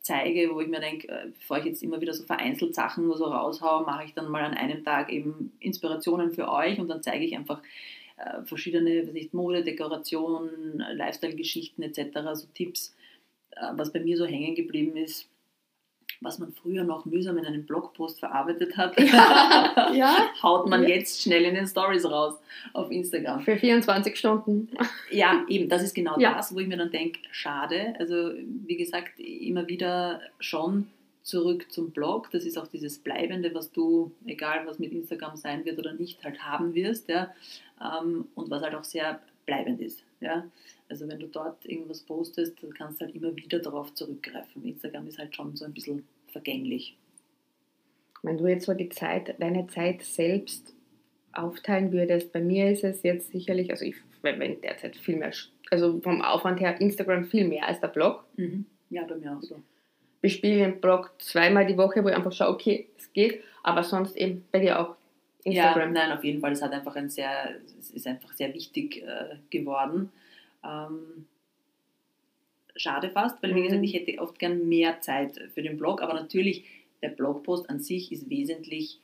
zeige, 0.00 0.54
wo 0.54 0.60
ich 0.60 0.68
mir 0.68 0.80
denke, 0.80 1.08
äh, 1.08 1.28
bevor 1.38 1.58
ich 1.58 1.64
jetzt 1.64 1.82
immer 1.82 2.00
wieder 2.00 2.12
so 2.12 2.24
vereinzelt 2.24 2.74
Sachen 2.74 3.04
nur 3.04 3.16
so 3.16 3.24
raushaue, 3.24 3.84
mache 3.84 4.04
ich 4.04 4.14
dann 4.14 4.30
mal 4.30 4.44
an 4.44 4.54
einem 4.54 4.84
Tag 4.84 5.12
eben 5.12 5.52
Inspirationen 5.60 6.32
für 6.32 6.48
euch 6.50 6.78
und 6.78 6.88
dann 6.88 7.02
zeige 7.02 7.24
ich 7.24 7.36
einfach 7.36 7.62
äh, 8.16 8.42
verschiedene, 8.44 9.06
was 9.06 9.12
nicht, 9.12 9.34
Mode, 9.34 9.64
Dekoration, 9.64 10.78
Lifestyle-Geschichten 10.92 11.82
etc., 11.82 12.18
so 12.34 12.46
Tipps, 12.54 12.94
äh, 13.50 13.72
was 13.72 13.92
bei 13.92 14.00
mir 14.00 14.16
so 14.16 14.26
hängen 14.26 14.54
geblieben 14.54 14.96
ist 14.96 15.28
was 16.20 16.38
man 16.38 16.52
früher 16.52 16.84
noch 16.84 17.04
mühsam 17.04 17.38
in 17.38 17.46
einem 17.46 17.66
Blogpost 17.66 18.20
verarbeitet 18.20 18.76
hat, 18.76 18.98
ja. 19.00 19.92
ja. 19.92 20.16
haut 20.42 20.68
man 20.68 20.82
ja. 20.82 20.90
jetzt 20.90 21.22
schnell 21.22 21.44
in 21.44 21.54
den 21.54 21.66
Stories 21.66 22.04
raus 22.04 22.34
auf 22.72 22.90
Instagram. 22.90 23.40
Für 23.40 23.56
24 23.56 24.16
Stunden. 24.16 24.68
Ja, 25.10 25.44
eben, 25.48 25.68
das 25.68 25.82
ist 25.82 25.94
genau 25.94 26.18
das, 26.18 26.54
wo 26.54 26.60
ich 26.60 26.68
mir 26.68 26.76
dann 26.76 26.90
denke, 26.90 27.20
schade. 27.30 27.94
Also 27.98 28.32
wie 28.66 28.76
gesagt, 28.76 29.18
immer 29.18 29.68
wieder 29.68 30.20
schon 30.40 30.88
zurück 31.26 31.66
zum 31.70 31.90
Blog. 31.90 32.30
Das 32.30 32.44
ist 32.44 32.56
auch 32.56 32.68
dieses 32.68 33.00
Bleibende, 33.00 33.52
was 33.52 33.72
du, 33.72 34.12
egal 34.26 34.64
was 34.66 34.78
mit 34.78 34.92
Instagram 34.92 35.36
sein 35.36 35.64
wird 35.64 35.78
oder 35.78 35.92
nicht, 35.92 36.22
halt 36.24 36.42
haben 36.44 36.74
wirst. 36.74 37.08
Ja? 37.08 37.34
Ähm, 37.80 38.28
und 38.36 38.48
was 38.48 38.62
halt 38.62 38.76
auch 38.76 38.84
sehr 38.84 39.20
bleibend 39.44 39.80
ist. 39.80 40.04
Ja? 40.20 40.44
Also 40.88 41.08
wenn 41.08 41.18
du 41.18 41.26
dort 41.26 41.64
irgendwas 41.66 42.00
postest, 42.02 42.62
dann 42.62 42.72
kannst 42.74 43.00
du 43.00 43.06
halt 43.06 43.14
immer 43.14 43.34
wieder 43.34 43.58
darauf 43.58 43.92
zurückgreifen. 43.94 44.64
Instagram 44.64 45.06
ist 45.08 45.18
halt 45.18 45.34
schon 45.34 45.56
so 45.56 45.64
ein 45.64 45.72
bisschen 45.72 46.06
vergänglich. 46.28 46.96
Wenn 48.22 48.38
du 48.38 48.46
jetzt 48.46 48.66
so 48.66 48.74
die 48.74 48.88
Zeit, 48.88 49.40
deine 49.40 49.66
Zeit 49.66 50.02
selbst 50.02 50.74
aufteilen 51.32 51.92
würdest, 51.92 52.32
bei 52.32 52.40
mir 52.40 52.70
ist 52.70 52.84
es 52.84 53.02
jetzt 53.02 53.30
sicherlich, 53.30 53.70
also 53.70 53.84
ich 53.84 53.96
verwende 54.20 54.60
derzeit 54.62 54.96
viel 54.96 55.16
mehr, 55.16 55.32
also 55.70 56.00
vom 56.00 56.22
Aufwand 56.22 56.60
her 56.60 56.80
Instagram 56.80 57.24
viel 57.24 57.46
mehr 57.46 57.66
als 57.66 57.80
der 57.80 57.88
Blog. 57.88 58.24
Mhm. 58.36 58.66
Ja, 58.90 59.04
bei 59.04 59.16
mir 59.16 59.36
auch 59.36 59.42
so. 59.42 59.60
Ich 60.22 60.34
spiele 60.34 60.58
den 60.58 60.80
Blog 60.80 61.12
zweimal 61.18 61.66
die 61.66 61.76
Woche, 61.76 62.02
wo 62.02 62.08
ich 62.08 62.14
einfach 62.14 62.32
schaue, 62.32 62.48
okay, 62.48 62.88
es 62.96 63.12
geht, 63.12 63.42
aber 63.62 63.82
sonst 63.82 64.16
eben 64.16 64.44
bei 64.50 64.60
dir 64.60 64.80
auch 64.80 64.96
Instagram. 65.44 65.94
Ja, 65.94 66.06
nein, 66.06 66.16
auf 66.16 66.24
jeden 66.24 66.40
Fall. 66.40 66.52
Es 66.52 66.62
hat 66.62 66.72
einfach 66.72 66.96
ein 66.96 67.08
sehr, 67.08 67.54
es 67.78 67.90
ist 67.90 68.06
einfach 68.06 68.32
sehr 68.32 68.52
wichtig 68.52 69.02
äh, 69.02 69.36
geworden. 69.50 70.10
Ähm, 70.66 71.26
schade 72.76 73.10
fast, 73.10 73.42
weil 73.42 73.54
wie 73.54 73.62
gesagt, 73.62 73.78
mhm. 73.78 73.84
ich 73.84 73.94
hätte 73.94 74.20
oft 74.20 74.38
gern 74.38 74.68
mehr 74.68 75.00
Zeit 75.00 75.40
für 75.54 75.62
den 75.62 75.76
Blog, 75.76 76.02
aber 76.02 76.14
natürlich, 76.14 76.64
der 77.02 77.08
Blogpost 77.08 77.68
an 77.70 77.80
sich 77.80 78.12
ist 78.12 78.30
wesentlich 78.30 79.00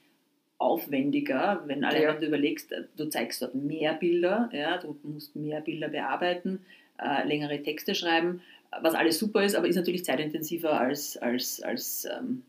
aufwendiger, 0.59 1.63
wenn 1.67 1.85
allein 1.85 2.03
ja. 2.03 2.13
du 2.15 2.27
überlegst, 2.27 2.73
du 2.97 3.09
zeigst 3.09 3.43
dort 3.43 3.55
mehr 3.55 3.95
Bilder, 3.95 4.49
ja, 4.53 4.79
du 4.79 4.97
musst 5.03 5.35
mehr 5.35 5.61
Bilder 5.61 5.89
bearbeiten, 5.89 6.61
äh, 6.99 7.27
längere 7.27 7.63
Texte 7.63 7.95
schreiben, 7.95 8.43
was 8.81 8.95
alles 8.95 9.19
super 9.19 9.43
ist, 9.43 9.57
aber 9.57 9.67
ist 9.67 9.77
natürlich 9.77 10.05
zeitintensiver 10.05 10.81
als, 10.81 11.17
als, 11.17 11.63
als 11.63 12.07
ähm, 12.07 12.43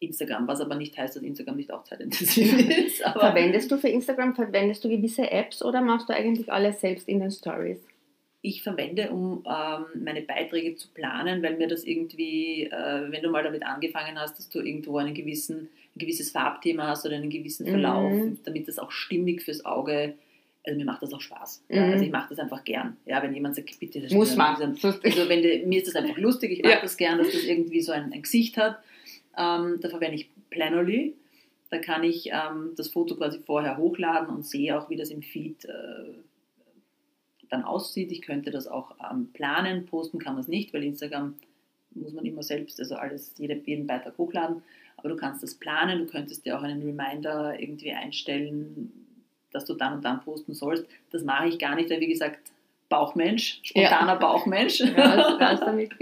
Instagram, 0.00 0.48
was 0.48 0.60
aber 0.60 0.74
nicht 0.74 0.96
heißt, 0.96 1.14
dass 1.14 1.22
Instagram 1.22 1.56
nicht 1.56 1.70
auch 1.70 1.84
zeitintensiv 1.84 2.68
ist. 2.86 3.02
verwendest 3.02 3.70
du 3.70 3.76
für 3.76 3.88
Instagram, 3.88 4.34
verwendest 4.34 4.82
du 4.84 4.88
gewisse 4.88 5.30
Apps 5.30 5.62
oder 5.62 5.80
machst 5.80 6.08
du 6.08 6.14
eigentlich 6.14 6.50
alles 6.50 6.80
selbst 6.80 7.08
in 7.08 7.20
den 7.20 7.30
Stories? 7.30 7.78
Ich 8.42 8.62
verwende, 8.62 9.10
um 9.10 9.44
ähm, 9.46 10.02
meine 10.04 10.20
Beiträge 10.22 10.74
zu 10.74 10.88
planen, 10.88 11.42
weil 11.42 11.56
mir 11.56 11.68
das 11.68 11.84
irgendwie, 11.84 12.64
äh, 12.64 13.10
wenn 13.10 13.22
du 13.22 13.30
mal 13.30 13.44
damit 13.44 13.64
angefangen 13.64 14.18
hast, 14.18 14.38
dass 14.38 14.48
du 14.48 14.60
irgendwo 14.60 14.98
einen 14.98 15.14
gewissen, 15.14 15.68
ein 15.94 15.98
gewisses 15.98 16.32
Farbthema 16.32 16.88
hast 16.88 17.06
oder 17.06 17.16
einen 17.16 17.30
gewissen 17.30 17.66
Verlauf, 17.66 18.12
mhm. 18.12 18.38
damit 18.44 18.66
das 18.66 18.78
auch 18.78 18.90
stimmig 18.90 19.42
fürs 19.42 19.64
Auge 19.64 20.14
also 20.64 20.78
mir 20.78 20.84
macht 20.84 21.02
das 21.02 21.12
auch 21.12 21.20
Spaß. 21.20 21.64
Mhm. 21.68 21.78
Also 21.78 22.04
ich 22.04 22.10
mache 22.10 22.28
das 22.30 22.38
einfach 22.38 22.64
gern. 22.64 22.96
Ja, 23.04 23.22
wenn 23.22 23.34
jemand 23.34 23.56
sagt, 23.56 23.78
bitte, 23.80 24.00
das 24.00 24.12
muss 24.12 24.36
man. 24.36 24.54
Also 24.56 25.28
wenn 25.28 25.42
de, 25.42 25.66
mir 25.66 25.78
ist 25.78 25.88
das 25.88 25.96
einfach 25.96 26.16
lustig, 26.18 26.52
ich 26.52 26.62
mag 26.62 26.72
ja. 26.72 26.80
das 26.80 26.96
gern, 26.96 27.18
dass 27.18 27.32
das 27.32 27.44
irgendwie 27.44 27.80
so 27.80 27.92
ein, 27.92 28.12
ein 28.12 28.22
Gesicht 28.22 28.56
hat. 28.56 28.78
Ähm, 29.36 29.78
da 29.80 29.88
verwende 29.88 30.16
ich 30.16 30.28
Planoly. 30.50 31.14
Da 31.70 31.78
kann 31.78 32.04
ich 32.04 32.28
ähm, 32.28 32.72
das 32.76 32.88
Foto 32.88 33.16
quasi 33.16 33.40
vorher 33.40 33.78
hochladen 33.78 34.28
und 34.28 34.46
sehe 34.46 34.78
auch, 34.78 34.90
wie 34.90 34.96
das 34.96 35.10
im 35.10 35.22
Feed 35.22 35.64
äh, 35.64 35.70
dann 37.52 37.64
aussieht. 37.64 38.10
Ich 38.10 38.22
könnte 38.22 38.50
das 38.50 38.66
auch 38.66 38.94
ähm, 39.10 39.28
planen, 39.32 39.86
posten 39.86 40.18
kann 40.18 40.34
man 40.34 40.42
es 40.42 40.48
nicht, 40.48 40.72
weil 40.72 40.82
Instagram 40.82 41.34
muss 41.94 42.12
man 42.12 42.24
immer 42.24 42.42
selbst, 42.42 42.80
also 42.80 42.94
alles, 42.96 43.34
jede, 43.38 43.60
jeden 43.66 43.86
Beitrag 43.86 44.16
hochladen. 44.16 44.62
Aber 44.96 45.08
du 45.10 45.16
kannst 45.16 45.42
das 45.42 45.54
planen, 45.54 46.00
du 46.00 46.06
könntest 46.06 46.46
dir 46.46 46.58
auch 46.58 46.62
einen 46.62 46.82
Reminder 46.82 47.58
irgendwie 47.60 47.92
einstellen, 47.92 48.92
dass 49.50 49.64
du 49.64 49.74
dann 49.74 49.94
und 49.94 50.04
dann 50.04 50.22
posten 50.22 50.54
sollst. 50.54 50.86
Das 51.10 51.24
mache 51.24 51.48
ich 51.48 51.58
gar 51.58 51.74
nicht, 51.74 51.90
weil 51.90 52.00
wie 52.00 52.08
gesagt, 52.08 52.52
Bauchmensch, 52.88 53.60
spontaner 53.62 54.12
ja. 54.12 54.14
Bauchmensch. 54.18 54.80
Ja, 54.80 55.56
damit 55.56 55.92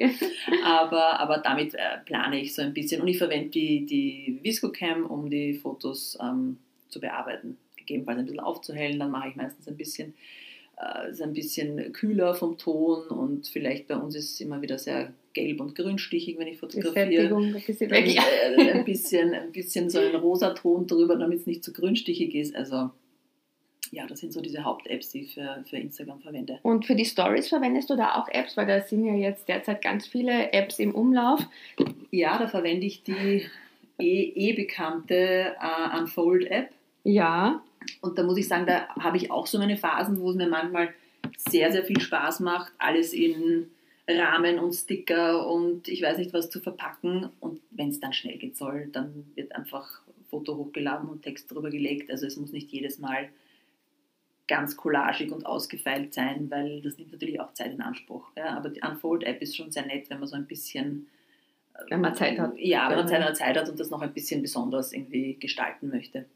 aber, 0.64 1.20
aber 1.20 1.38
damit 1.38 1.74
äh, 1.74 1.98
plane 2.04 2.40
ich 2.40 2.54
so 2.54 2.62
ein 2.62 2.74
bisschen 2.74 3.00
und 3.00 3.08
ich 3.08 3.18
verwende 3.18 3.48
die, 3.48 3.86
die 3.86 4.40
ViscoCam, 4.42 5.06
um 5.06 5.30
die 5.30 5.54
Fotos 5.54 6.18
ähm, 6.20 6.58
zu 6.88 7.00
bearbeiten. 7.00 7.58
Gegebenenfalls 7.76 8.18
ein 8.18 8.24
bisschen 8.24 8.40
aufzuhellen, 8.40 8.98
dann 8.98 9.10
mache 9.10 9.28
ich 9.28 9.36
meistens 9.36 9.68
ein 9.68 9.76
bisschen 9.76 10.14
äh, 10.80 11.10
ist 11.10 11.22
ein 11.22 11.32
bisschen 11.32 11.92
kühler 11.92 12.34
vom 12.34 12.58
Ton 12.58 13.06
und 13.08 13.46
vielleicht 13.46 13.88
bei 13.88 13.96
uns 13.96 14.14
ist 14.14 14.34
es 14.34 14.40
immer 14.40 14.62
wieder 14.62 14.78
sehr 14.78 15.12
gelb 15.32 15.60
und 15.60 15.74
grünstichig, 15.74 16.38
wenn 16.38 16.48
ich 16.48 16.58
fotografiere. 16.58 17.28
Äh, 17.28 18.70
ein, 18.72 18.84
bisschen, 18.84 19.34
ein 19.34 19.52
bisschen 19.52 19.90
so 19.90 19.98
ein 19.98 20.14
rosa 20.14 20.50
Ton 20.50 20.86
drüber, 20.86 21.16
damit 21.16 21.40
es 21.40 21.46
nicht 21.46 21.64
zu 21.64 21.72
grünstichig 21.72 22.34
ist. 22.34 22.56
Also 22.56 22.90
ja, 23.92 24.06
das 24.06 24.20
sind 24.20 24.32
so 24.32 24.40
diese 24.40 24.64
Haupt-Apps, 24.64 25.10
die 25.10 25.22
ich 25.22 25.34
für, 25.34 25.64
für 25.68 25.76
Instagram 25.76 26.20
verwende. 26.20 26.60
Und 26.62 26.86
für 26.86 26.94
die 26.94 27.04
Stories 27.04 27.48
verwendest 27.48 27.90
du 27.90 27.96
da 27.96 28.14
auch 28.14 28.28
Apps? 28.28 28.56
Weil 28.56 28.66
da 28.66 28.80
sind 28.80 29.04
ja 29.04 29.14
jetzt 29.14 29.48
derzeit 29.48 29.82
ganz 29.82 30.06
viele 30.06 30.52
Apps 30.52 30.78
im 30.78 30.94
Umlauf. 30.94 31.40
Ja, 32.10 32.38
da 32.38 32.46
verwende 32.46 32.86
ich 32.86 33.02
die 33.02 33.46
eh, 33.98 34.32
eh 34.34 34.52
bekannte 34.52 35.56
uh, 35.60 35.98
Unfold-App. 35.98 36.70
Ja. 37.02 37.62
Und 38.00 38.18
da 38.18 38.22
muss 38.22 38.38
ich 38.38 38.48
sagen, 38.48 38.66
da 38.66 38.88
habe 38.96 39.16
ich 39.16 39.30
auch 39.30 39.46
so 39.46 39.58
meine 39.58 39.76
Phasen, 39.76 40.20
wo 40.20 40.30
es 40.30 40.36
mir 40.36 40.48
manchmal 40.48 40.94
sehr, 41.36 41.72
sehr 41.72 41.84
viel 41.84 42.00
Spaß 42.00 42.40
macht, 42.40 42.72
alles 42.78 43.12
in 43.12 43.70
Rahmen 44.08 44.58
und 44.58 44.72
Sticker 44.72 45.46
und 45.46 45.88
ich 45.88 46.02
weiß 46.02 46.18
nicht 46.18 46.32
was 46.32 46.50
zu 46.50 46.60
verpacken. 46.60 47.30
Und 47.40 47.60
wenn 47.70 47.88
es 47.88 48.00
dann 48.00 48.12
schnell 48.12 48.38
geht 48.38 48.56
soll, 48.56 48.88
dann 48.92 49.26
wird 49.34 49.54
einfach 49.54 50.02
Foto 50.28 50.56
hochgeladen 50.56 51.08
und 51.08 51.22
Text 51.22 51.50
drüber 51.50 51.70
gelegt. 51.70 52.10
Also 52.10 52.26
es 52.26 52.36
muss 52.36 52.52
nicht 52.52 52.70
jedes 52.70 52.98
Mal 52.98 53.28
ganz 54.48 54.76
collagig 54.76 55.30
und 55.30 55.46
ausgefeilt 55.46 56.12
sein, 56.12 56.50
weil 56.50 56.82
das 56.82 56.98
nimmt 56.98 57.12
natürlich 57.12 57.40
auch 57.40 57.54
Zeit 57.54 57.72
in 57.72 57.80
Anspruch. 57.80 58.30
Ja, 58.36 58.56
aber 58.56 58.68
die 58.68 58.80
Unfold-App 58.80 59.40
ist 59.42 59.56
schon 59.56 59.70
sehr 59.70 59.86
nett, 59.86 60.10
wenn 60.10 60.18
man 60.18 60.28
so 60.28 60.36
ein 60.36 60.46
bisschen 60.46 61.08
wenn 61.88 62.00
man 62.00 62.14
Zeit 62.14 62.38
hat. 62.38 62.58
Ja, 62.58 62.90
wenn 62.90 62.98
man 62.98 63.08
Zeit, 63.08 63.36
Zeit 63.36 63.56
hat 63.56 63.68
und 63.68 63.80
das 63.80 63.90
noch 63.90 64.02
ein 64.02 64.12
bisschen 64.12 64.42
besonders 64.42 64.92
irgendwie 64.92 65.36
gestalten 65.38 65.88
möchte 65.88 66.26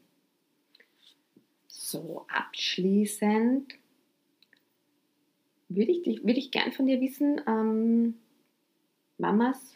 so 1.95 2.25
abschließend 2.27 3.73
würde 5.69 5.91
ich, 5.91 6.05
würde 6.23 6.39
ich 6.39 6.51
gern 6.51 6.71
von 6.71 6.85
dir 6.85 7.01
wissen, 7.01 7.41
ähm, 7.47 8.15
Mamas, 9.17 9.73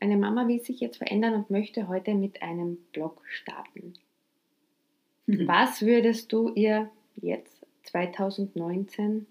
eine 0.00 0.16
Mama 0.16 0.48
will 0.48 0.60
sich 0.60 0.80
jetzt 0.80 0.98
verändern 0.98 1.34
und 1.34 1.50
möchte 1.50 1.88
heute 1.88 2.14
mit 2.14 2.42
einem 2.42 2.76
Blog 2.92 3.22
starten. 3.28 3.94
Mhm. 5.26 5.48
Was 5.48 5.82
würdest 5.82 6.32
du 6.32 6.50
ihr 6.50 6.90
jetzt 7.16 7.64
2019 7.84 9.26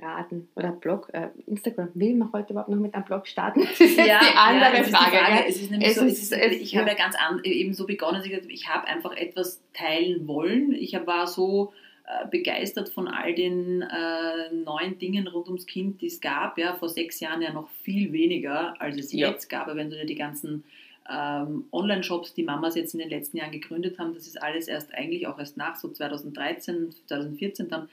raten? 0.00 0.48
Oder 0.54 0.72
Blog, 0.72 1.08
äh, 1.12 1.28
Instagram, 1.46 1.90
will 1.94 2.14
man 2.14 2.32
heute 2.32 2.52
überhaupt 2.52 2.70
noch 2.70 2.78
mit 2.78 2.94
einem 2.94 3.04
Blog 3.04 3.26
starten? 3.26 3.60
Das 3.60 3.80
ist 3.80 3.98
ja, 3.98 4.20
die 4.20 4.36
andere 4.36 4.76
ja, 4.76 4.82
Frage. 4.84 5.48
Ich 5.48 6.76
habe 6.76 6.88
ja 6.88 6.94
ganz 6.94 7.16
an, 7.16 7.40
eben 7.44 7.74
so 7.74 7.86
begonnen, 7.86 8.22
ich 8.48 8.68
habe 8.68 8.86
einfach 8.86 9.16
etwas 9.16 9.62
teilen 9.72 10.26
wollen. 10.26 10.72
Ich 10.72 10.94
war 11.06 11.26
so 11.26 11.72
äh, 12.06 12.28
begeistert 12.28 12.88
von 12.88 13.08
all 13.08 13.34
den 13.34 13.82
äh, 13.82 14.54
neuen 14.54 14.96
Dingen 14.98 15.26
rund 15.26 15.48
ums 15.48 15.66
Kind, 15.66 16.00
die 16.00 16.06
es 16.06 16.20
gab. 16.20 16.56
Ja, 16.56 16.74
vor 16.74 16.88
sechs 16.88 17.18
Jahren 17.18 17.42
ja 17.42 17.52
noch 17.52 17.68
viel 17.82 18.12
weniger, 18.12 18.80
als 18.80 18.96
es 18.96 19.12
ja. 19.12 19.28
jetzt 19.28 19.48
gab. 19.48 19.66
Aber 19.66 19.74
wenn 19.74 19.90
du 19.90 19.96
dir 19.96 20.06
die 20.06 20.14
ganzen 20.14 20.62
ähm, 21.10 21.64
Online-Shops, 21.72 22.34
die 22.34 22.44
Mamas 22.44 22.76
jetzt 22.76 22.94
in 22.94 23.00
den 23.00 23.10
letzten 23.10 23.38
Jahren 23.38 23.50
gegründet 23.50 23.98
haben, 23.98 24.14
das 24.14 24.28
ist 24.28 24.40
alles 24.40 24.68
erst 24.68 24.94
eigentlich 24.94 25.26
auch 25.26 25.38
erst 25.38 25.56
nach 25.56 25.74
so 25.74 25.88
2013, 25.88 26.94
2014 27.06 27.68
dann 27.68 27.88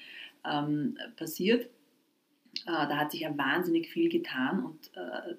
ähm, 0.45 0.97
passiert. 1.15 1.67
Äh, 2.65 2.87
da 2.87 2.97
hat 2.97 3.11
sich 3.11 3.21
ja 3.21 3.37
wahnsinnig 3.37 3.89
viel 3.89 4.09
getan 4.09 4.63
und 4.63 4.91
äh, 4.95 5.35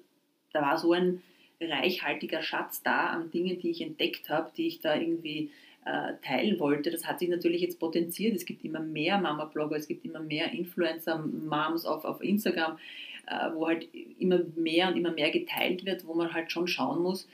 da 0.53 0.61
war 0.61 0.77
so 0.77 0.93
ein 0.93 1.21
reichhaltiger 1.61 2.41
Schatz 2.41 2.83
da 2.83 3.07
an 3.07 3.31
Dingen, 3.31 3.59
die 3.59 3.69
ich 3.69 3.81
entdeckt 3.81 4.29
habe, 4.29 4.51
die 4.55 4.67
ich 4.67 4.81
da 4.81 4.95
irgendwie 4.95 5.51
äh, 5.85 6.13
teilen 6.25 6.59
wollte. 6.59 6.91
Das 6.91 7.05
hat 7.05 7.19
sich 7.19 7.29
natürlich 7.29 7.61
jetzt 7.61 7.79
potenziert. 7.79 8.35
Es 8.35 8.45
gibt 8.45 8.65
immer 8.65 8.79
mehr 8.79 9.17
Mama-Blogger, 9.19 9.77
es 9.77 9.87
gibt 9.87 10.03
immer 10.05 10.19
mehr 10.19 10.51
Influencer-Moms 10.51 11.85
auf, 11.85 12.03
auf 12.03 12.21
Instagram, 12.21 12.77
äh, 13.27 13.53
wo 13.53 13.67
halt 13.67 13.87
immer 14.19 14.41
mehr 14.55 14.89
und 14.89 14.97
immer 14.97 15.11
mehr 15.11 15.31
geteilt 15.31 15.85
wird, 15.85 16.05
wo 16.05 16.13
man 16.13 16.33
halt 16.33 16.51
schon 16.51 16.67
schauen 16.67 17.01
muss, 17.01 17.27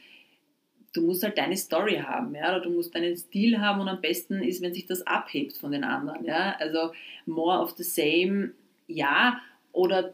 du 0.93 1.01
musst 1.01 1.23
halt 1.23 1.37
deine 1.37 1.55
Story 1.55 2.01
haben, 2.05 2.35
ja, 2.35 2.49
oder 2.49 2.61
du 2.61 2.69
musst 2.69 2.93
deinen 2.93 3.15
Stil 3.15 3.59
haben 3.59 3.79
und 3.79 3.87
am 3.87 4.01
besten 4.01 4.43
ist, 4.43 4.61
wenn 4.61 4.73
sich 4.73 4.85
das 4.85 5.05
abhebt 5.07 5.57
von 5.57 5.71
den 5.71 5.83
anderen, 5.83 6.25
ja. 6.25 6.55
Also 6.59 6.91
more 7.25 7.59
of 7.59 7.71
the 7.77 7.83
same, 7.83 8.51
ja, 8.87 9.41
oder 9.71 10.13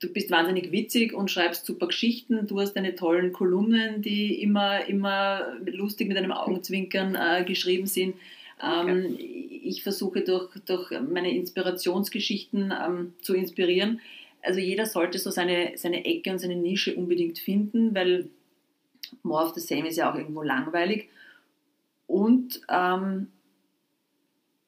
du 0.00 0.12
bist 0.12 0.30
wahnsinnig 0.30 0.72
witzig 0.72 1.14
und 1.14 1.30
schreibst 1.30 1.66
super 1.66 1.86
Geschichten, 1.86 2.46
du 2.46 2.60
hast 2.60 2.74
deine 2.74 2.94
tollen 2.94 3.32
Kolumnen, 3.32 4.02
die 4.02 4.40
immer, 4.42 4.86
immer 4.86 5.56
lustig 5.64 6.08
mit 6.08 6.16
einem 6.16 6.32
Augenzwinkern 6.32 7.14
äh, 7.14 7.44
geschrieben 7.44 7.86
sind. 7.86 8.16
Ähm, 8.62 9.14
okay. 9.14 9.60
Ich 9.64 9.82
versuche 9.82 10.20
durch, 10.20 10.50
durch 10.66 10.90
meine 11.00 11.34
Inspirationsgeschichten 11.34 12.72
ähm, 12.72 13.14
zu 13.22 13.34
inspirieren. 13.34 14.00
Also 14.42 14.60
jeder 14.60 14.84
sollte 14.84 15.18
so 15.18 15.30
seine, 15.30 15.72
seine 15.76 16.04
Ecke 16.04 16.30
und 16.30 16.38
seine 16.38 16.56
Nische 16.56 16.94
unbedingt 16.94 17.38
finden, 17.38 17.94
weil 17.94 18.28
more 19.22 19.44
of 19.44 19.54
the 19.54 19.60
same 19.60 19.88
ist 19.88 19.96
ja 19.96 20.12
auch 20.12 20.16
irgendwo 20.16 20.42
langweilig. 20.42 21.08
Und 22.06 22.60
ähm, 22.68 23.28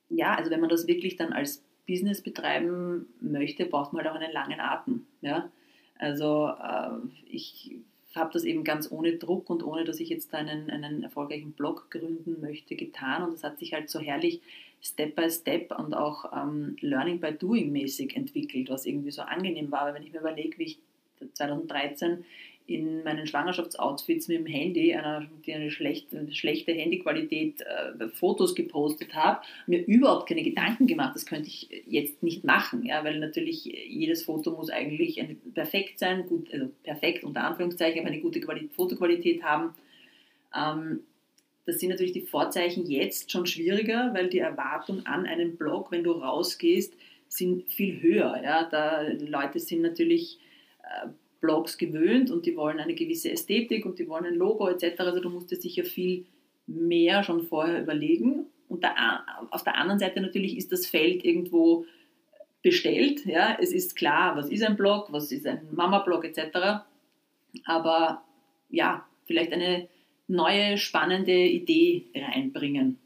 ja, 0.09 0.35
also 0.35 0.51
wenn 0.51 0.61
man 0.61 0.71
das 0.71 0.87
wirklich 0.87 1.17
dann 1.17 1.33
als 1.33 1.63
Business 1.87 2.21
betreiben 2.21 3.07
möchte, 3.21 3.67
braucht 3.67 3.93
man 3.93 4.05
halt 4.05 4.15
auch 4.15 4.21
einen 4.21 4.33
langen 4.33 4.61
Atem. 4.61 5.07
Ja? 5.21 5.51
Also 5.99 6.49
äh, 6.49 6.91
ich 7.31 7.77
habe 8.15 8.33
das 8.33 8.45
eben 8.45 8.65
ganz 8.65 8.91
ohne 8.91 9.17
Druck 9.17 9.51
und 9.51 9.63
ohne, 9.63 9.85
dass 9.85 10.01
ich 10.01 10.09
jetzt 10.09 10.35
einen, 10.35 10.71
einen 10.71 11.03
erfolgreichen 11.03 11.53
Blog 11.53 11.91
gründen 11.91 12.41
möchte, 12.41 12.75
getan. 12.75 13.23
Und 13.23 13.35
das 13.35 13.45
hat 13.45 13.59
sich 13.59 13.73
halt 13.73 13.91
so 13.91 14.01
herrlich 14.01 14.41
Step 14.83 15.15
by 15.17 15.31
Step 15.31 15.79
und 15.79 15.95
auch 15.95 16.33
ähm, 16.33 16.77
Learning 16.81 17.21
by 17.21 17.33
Doing 17.33 17.73
mäßig 17.73 18.17
entwickelt, 18.17 18.71
was 18.71 18.87
irgendwie 18.87 19.11
so 19.11 19.23
angenehm 19.23 19.71
war. 19.71 19.87
Weil 19.87 19.95
wenn 19.95 20.03
ich 20.03 20.13
mir 20.13 20.21
überlege, 20.21 20.59
wie 20.59 20.65
ich 20.65 20.79
2013 21.35 22.25
in 22.67 23.05
meinen 23.05 23.27
Schwangerschaftsoutfits 23.27 24.29
mit 24.29 24.39
dem 24.39 24.47
Handy, 24.47 24.95
einer, 24.95 25.27
die 25.47 25.55
eine 25.55 25.71
schlechte, 25.71 26.19
eine 26.19 26.33
schlechte 26.33 26.73
Handyqualität, 26.73 27.61
äh, 27.61 28.09
Fotos 28.09 28.55
gepostet 28.55 29.15
habe, 29.15 29.41
mir 29.67 29.85
überhaupt 29.87 30.29
keine 30.29 30.43
Gedanken 30.43 30.87
gemacht. 30.87 31.15
Das 31.15 31.27
könnte 31.27 31.49
ich 31.49 31.69
jetzt 31.87 32.23
nicht 32.23 32.45
machen, 32.45 32.85
ja, 32.85 33.05
weil 33.05 33.19
natürlich 33.21 33.65
jedes 33.65 34.25
Foto 34.25 34.51
muss 34.51 34.71
eigentlich 34.71 35.25
perfekt 35.55 35.99
sein, 35.99 36.27
gut, 36.27 36.53
also 36.53 36.71
perfekt 36.83 37.25
unter 37.25 37.45
Anführungszeichen, 37.45 38.01
aber 38.01 38.09
eine 38.09 38.21
gute 38.21 38.41
Qualität, 38.41 38.73
Fotoqualität 38.75 39.43
haben. 39.43 39.75
Ähm, 40.55 41.01
das 41.67 41.81
sind 41.81 41.91
natürlich 41.91 42.13
die 42.13 42.27
Vorzeichen 42.27 42.87
jetzt 42.87 43.33
schon 43.33 43.45
schwieriger, 43.45 44.15
weil 44.15 44.29
die 44.29 44.39
Erwartung 44.39 45.05
an 45.05 45.27
einen 45.27 45.57
Blog, 45.57 45.91
wenn 45.91 46.05
du 46.05 46.13
rausgehst, 46.13 46.95
sind 47.29 47.65
viel 47.73 48.01
höher. 48.01 48.41
Ja? 48.43 48.69
Da 48.69 49.03
Leute 49.03 49.59
sind 49.59 49.83
natürlich 49.83 50.39
äh, 50.83 51.09
Blogs 51.47 51.79
gewöhnt 51.79 52.33
und 52.33 52.45
die 52.45 52.57
wollen 52.57 52.81
eine 52.81 52.95
gewisse 52.95 53.31
Ästhetik 53.31 53.87
und 53.87 54.01
die 54.01 54.09
wollen 54.09 54.27
ein 54.27 54.35
Logo 54.35 54.69
etc. 54.69 54.99
Also 54.99 55.21
du 55.21 55.31
musst 55.31 55.53
dir 55.53 55.57
sicher 55.57 55.85
viel 55.85 56.27
mehr 56.67 57.23
schon 57.23 57.43
vorher 57.43 57.81
überlegen. 57.81 58.47
Und 58.69 58.83
da, 58.83 59.25
auf 59.51 59.63
der 59.63 59.77
anderen 59.77 60.01
Seite 60.01 60.21
natürlich 60.21 60.59
ist 60.59 60.73
das 60.73 60.87
Feld 60.87 61.25
irgendwo 61.25 61.87
bestellt. 62.63 63.25
Ja? 63.27 63.57
Es 63.61 63.73
ist 63.73 63.95
klar, 63.95 64.37
was 64.37 64.51
ist 64.51 64.65
ein 64.65 64.77
Blog, 64.77 65.13
was 65.13 65.31
ist 65.31 65.47
ein 65.47 65.61
Mama-Blog 65.71 66.25
etc. 66.25 66.85
Aber 67.65 68.25
ja, 68.69 69.07
vielleicht 69.27 69.53
eine 69.53 69.87
neue, 70.27 70.77
spannende 70.79 71.33
Idee 71.33 72.07
reinbringen. 72.13 72.99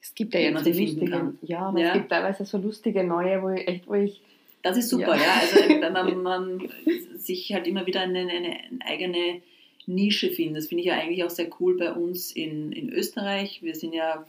Es 0.00 0.14
gibt 0.14 0.32
ja 0.32 0.40
jetzt 0.40 0.64
so 0.64 0.70
lustige, 0.70 1.34
ja, 1.42 1.74
ja. 1.76 1.86
es 1.88 1.92
gibt 1.92 2.08
teilweise 2.10 2.44
so 2.46 2.58
lustige 2.58 3.04
neue, 3.04 3.42
wo 3.42 3.50
ich 3.50 3.68
echt, 3.68 3.86
wo 3.86 3.94
ich 3.94 4.22
das 4.64 4.78
ist 4.78 4.88
super, 4.88 5.14
ja. 5.14 5.22
ja. 5.22 5.40
Also 5.42 5.56
wenn 5.68 5.92
man, 5.92 6.22
man, 6.22 6.68
sich 7.16 7.52
halt 7.52 7.66
immer 7.66 7.86
wieder 7.86 8.00
eine, 8.00 8.20
eine, 8.20 8.60
eigene 8.80 9.42
Nische 9.86 10.30
findet. 10.30 10.56
Das 10.56 10.66
finde 10.68 10.80
ich 10.80 10.88
ja 10.88 10.94
eigentlich 10.94 11.22
auch 11.22 11.30
sehr 11.30 11.50
cool 11.60 11.76
bei 11.76 11.92
uns 11.92 12.32
in, 12.32 12.72
in 12.72 12.90
Österreich. 12.90 13.62
Wir 13.62 13.74
sind 13.74 13.94
ja 13.94 14.26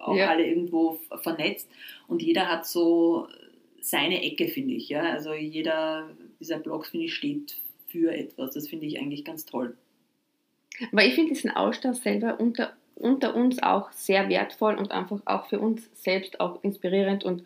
auch 0.00 0.16
ja. 0.16 0.28
alle 0.28 0.46
irgendwo 0.46 0.98
vernetzt 1.22 1.70
und 2.08 2.22
jeder 2.22 2.48
hat 2.48 2.66
so 2.66 3.28
seine 3.80 4.22
Ecke, 4.22 4.48
finde 4.48 4.74
ich. 4.74 4.88
Ja? 4.88 5.02
Also 5.12 5.34
jeder 5.34 6.08
dieser 6.40 6.58
Blogs, 6.58 6.88
finde 6.88 7.06
ich, 7.06 7.14
steht 7.14 7.56
für 7.86 8.12
etwas. 8.12 8.54
Das 8.54 8.68
finde 8.68 8.86
ich 8.86 8.98
eigentlich 8.98 9.24
ganz 9.24 9.44
toll. 9.44 9.76
Aber 10.90 11.04
ich 11.04 11.14
finde 11.14 11.34
diesen 11.34 11.50
Austausch 11.50 11.98
selber 11.98 12.40
unter, 12.40 12.72
unter 12.94 13.34
uns 13.34 13.62
auch 13.62 13.92
sehr 13.92 14.28
wertvoll 14.30 14.76
und 14.76 14.90
einfach 14.90 15.20
auch 15.26 15.46
für 15.46 15.60
uns 15.60 15.88
selbst 15.94 16.40
auch 16.40 16.64
inspirierend 16.64 17.24
und 17.24 17.44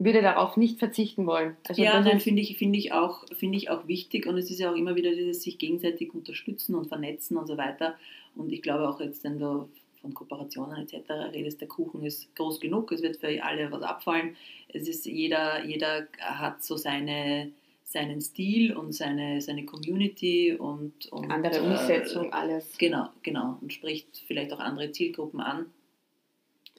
würde 0.00 0.22
darauf 0.22 0.56
nicht 0.56 0.78
verzichten 0.78 1.26
wollen. 1.26 1.56
Also 1.68 1.82
ja, 1.82 2.00
dann 2.00 2.20
finde 2.20 2.40
ich, 2.40 2.56
find 2.56 2.74
ich, 2.74 2.92
auch, 2.92 3.24
find 3.34 3.54
ich 3.54 3.68
auch 3.68 3.86
wichtig 3.86 4.26
und 4.26 4.38
es 4.38 4.50
ist 4.50 4.58
ja 4.58 4.72
auch 4.72 4.74
immer 4.74 4.96
wieder 4.96 5.10
dieses 5.14 5.42
sich 5.42 5.58
gegenseitig 5.58 6.14
unterstützen 6.14 6.74
und 6.74 6.88
vernetzen 6.88 7.36
und 7.36 7.46
so 7.46 7.58
weiter. 7.58 7.96
Und 8.34 8.50
ich 8.50 8.62
glaube 8.62 8.88
auch 8.88 9.00
jetzt, 9.00 9.22
wenn 9.24 9.38
du 9.38 9.68
von 10.00 10.14
Kooperationen 10.14 10.78
etc. 10.82 11.10
redest, 11.34 11.60
der 11.60 11.68
Kuchen 11.68 12.02
ist 12.02 12.34
groß 12.34 12.60
genug, 12.60 12.90
es 12.92 13.02
wird 13.02 13.18
für 13.18 13.44
alle 13.44 13.70
was 13.70 13.82
abfallen. 13.82 14.36
Es 14.68 14.88
ist 14.88 15.04
jeder, 15.04 15.64
jeder 15.66 16.08
hat 16.18 16.64
so 16.64 16.78
seine, 16.78 17.52
seinen 17.84 18.22
Stil 18.22 18.74
und 18.74 18.92
seine, 18.92 19.42
seine 19.42 19.66
Community 19.66 20.54
und, 20.54 21.12
und 21.12 21.30
andere 21.30 21.60
Umsetzung, 21.60 22.28
äh, 22.28 22.32
alles. 22.32 22.78
Genau, 22.78 23.08
genau. 23.22 23.58
Und 23.60 23.70
spricht 23.74 24.24
vielleicht 24.26 24.54
auch 24.54 24.60
andere 24.60 24.92
Zielgruppen 24.92 25.40
an. 25.40 25.66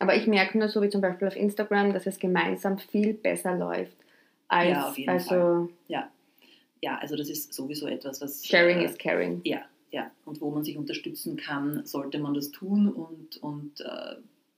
Aber 0.02 0.16
ich 0.16 0.26
merke 0.26 0.58
nur 0.58 0.68
so 0.68 0.82
wie 0.82 0.90
zum 0.90 1.00
Beispiel 1.00 1.28
auf 1.28 1.36
Instagram, 1.36 1.94
dass 1.94 2.08
es 2.08 2.18
gemeinsam 2.18 2.80
viel 2.80 3.14
besser 3.14 3.56
läuft. 3.56 3.96
Als, 4.48 4.70
ja, 4.72 4.90
auf 4.90 4.98
jeden 4.98 5.10
also, 5.12 5.30
Fall. 5.30 5.70
Ja. 5.90 6.10
ja, 6.82 6.98
also 6.98 7.16
das 7.16 7.30
ist 7.30 7.54
sowieso 7.54 7.86
etwas, 7.86 8.20
was... 8.20 8.44
Sharing 8.44 8.80
äh, 8.80 8.86
is 8.86 8.98
caring. 8.98 9.42
Ja, 9.44 9.62
ja. 9.92 10.10
Und 10.26 10.42
wo 10.42 10.50
man 10.50 10.64
sich 10.64 10.76
unterstützen 10.76 11.38
kann, 11.38 11.86
sollte 11.86 12.18
man 12.18 12.34
das 12.34 12.50
tun 12.50 12.90
und, 12.90 13.38
und 13.44 13.80
äh, 13.82 14.16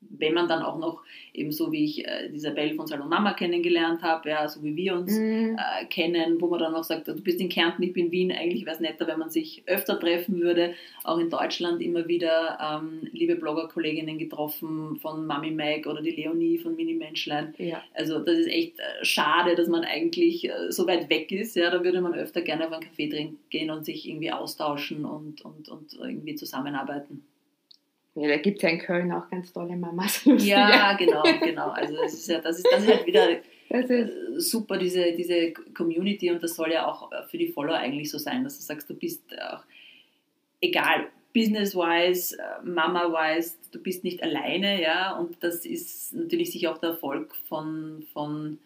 wenn 0.10 0.34
man 0.34 0.48
dann 0.48 0.62
auch 0.62 0.78
noch 0.78 1.02
eben 1.34 1.52
so 1.52 1.72
wie 1.72 1.86
ich 1.86 2.08
äh, 2.08 2.30
Isabel 2.34 2.76
von 2.76 2.88
Salon 2.88 3.10
Mama 3.10 3.34
kennengelernt 3.34 4.02
habe, 4.04 4.30
ja, 4.30 4.48
so 4.48 4.64
wie 4.64 4.76
wir 4.76 4.94
uns 4.94 5.18
mhm. 5.18 5.58
äh, 5.58 5.86
kennen, 5.86 6.40
wo 6.40 6.48
man 6.48 6.60
dann 6.60 6.76
auch 6.76 6.84
sagt, 6.84 7.08
du 7.08 7.16
bist 7.16 7.42
in 7.42 7.50
Kärnten, 7.50 7.84
ich 7.84 7.94
bin 7.94 8.06
in 8.06 8.12
Wien, 8.12 8.32
eigentlich 8.32 8.66
wäre 8.66 8.76
es 8.76 8.82
netter, 8.82 9.08
wenn 9.08 9.20
man 9.20 9.30
sich 9.30 9.64
öfter 9.66 10.00
treffen 10.00 10.40
würde. 10.42 10.74
Auch 11.04 11.18
in 11.18 11.30
Deutschland 11.30 11.82
immer 11.82 12.08
wieder 12.08 12.58
ähm, 12.62 13.08
liebe 13.12 13.36
Blogger-Kolleginnen 13.36 14.18
getroffen 14.18 14.98
von 14.98 15.26
Mami 15.26 15.52
Mag 15.52 15.88
oder 15.88 16.02
die 16.02 16.12
Leonie 16.12 16.58
von 16.58 16.76
Mini 16.76 16.94
Menschlein. 16.94 17.54
Ja. 17.58 17.82
Also 17.94 18.20
das 18.20 18.38
ist 18.38 18.48
echt 18.48 18.80
äh, 18.80 19.04
schade, 19.04 19.56
dass 19.56 19.68
man 19.68 19.84
eigentlich 19.84 20.50
äh, 20.50 20.72
so 20.72 20.88
weit 20.88 21.10
weg 21.10 21.32
ist. 21.32 21.56
Ja, 21.56 21.72
da 21.72 21.84
würde 21.84 22.02
man 22.02 22.14
öfter 22.14 22.42
gerne 22.42 22.68
auf 22.68 22.74
einen 22.74 22.84
Kaffee 22.84 23.10
trinken 23.10 23.40
gehen 23.50 23.72
und 23.72 23.86
sich 23.86 24.08
irgendwie 24.08 24.32
austauschen 24.32 25.06
und, 25.06 25.42
und, 25.44 25.70
und 25.70 25.94
irgendwie 25.94 26.36
zusammenarbeiten. 26.36 27.24
Ja, 28.16 28.28
da 28.28 28.38
gibt 28.38 28.58
es 28.58 28.64
ja 28.64 28.70
in 28.70 28.80
Köln 28.80 29.12
auch 29.12 29.30
ganz 29.30 29.52
tolle 29.52 29.76
Mamas. 29.76 30.24
Ja, 30.38 30.96
genau, 30.98 31.24
genau. 31.42 31.70
Also 31.70 31.96
das 31.96 32.14
ist 32.14 32.28
ja, 32.28 32.40
das 32.40 32.58
ist, 32.58 32.68
das 32.72 32.84
ist 32.84 32.90
halt 32.90 33.06
wieder 33.08 33.28
ist 33.80 33.90
äh, 33.90 34.10
super, 34.40 34.78
diese, 34.78 35.14
diese 35.14 35.54
Community 35.74 36.30
und 36.30 36.44
das 36.44 36.56
soll 36.56 36.72
ja 36.72 36.88
auch 36.88 37.12
für 37.30 37.38
die 37.38 37.48
Follower 37.48 37.78
eigentlich 37.78 38.12
so 38.12 38.18
sein, 38.18 38.44
dass 38.44 38.58
du 38.58 38.64
sagst, 38.64 38.90
du 38.90 38.94
bist 38.94 39.24
auch, 39.40 39.64
egal, 40.62 41.08
business-wise, 41.34 42.38
äh, 42.38 42.64
Mama-wise, 42.64 43.56
du 43.72 43.80
bist 43.80 44.04
nicht 44.04 44.22
alleine, 44.22 44.82
ja, 44.82 45.18
und 45.18 45.44
das 45.44 45.66
ist 45.66 46.14
natürlich 46.14 46.52
sicher 46.52 46.72
auch 46.72 46.78
der 46.78 46.92
Erfolg 46.92 47.36
von, 47.50 48.06
von 48.14 48.60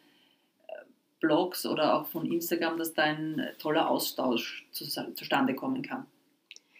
äh, 0.67 0.73
Blogs 1.21 1.65
oder 1.65 1.95
auch 1.95 2.07
von 2.07 2.29
Instagram, 2.29 2.77
dass 2.77 2.93
da 2.93 3.03
ein 3.03 3.47
toller 3.59 3.89
Austausch 3.89 4.67
zustande 4.71 5.55
kommen 5.55 5.81
kann. 5.81 6.05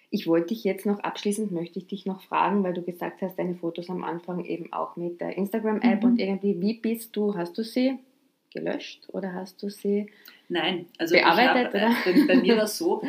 Ich 0.10 0.26
wollte 0.26 0.48
dich 0.48 0.64
jetzt 0.64 0.86
noch 0.86 1.00
abschließend, 1.00 1.52
möchte 1.52 1.80
ich 1.80 1.88
dich 1.88 2.06
noch 2.06 2.22
fragen, 2.22 2.64
weil 2.64 2.74
du 2.74 2.82
gesagt 2.82 3.22
hast, 3.22 3.38
deine 3.38 3.56
Fotos 3.56 3.90
am 3.90 4.04
Anfang 4.04 4.46
eben 4.46 4.72
auch 4.72 4.96
mit 4.96 5.20
der 5.20 5.38
Instagram-App 5.38 6.02
mhm. 6.02 6.10
und 6.10 6.20
irgendwie, 6.20 6.62
wie 6.62 6.76
bist 6.76 7.16
du, 7.16 7.36
hast 7.36 7.58
du 7.58 7.64
sie 7.64 8.00
gelöscht 8.52 9.08
oder 9.10 9.34
hast 9.34 9.62
du 9.62 9.70
sie 9.70 10.10
Nein, 10.50 10.86
also 10.98 11.16
bearbeitet? 11.16 11.82
Hab, 11.82 12.06
bei, 12.06 12.26
bei, 12.28 12.36
mir 12.38 12.56
war 12.56 12.64
es 12.64 12.78
so, 12.78 13.04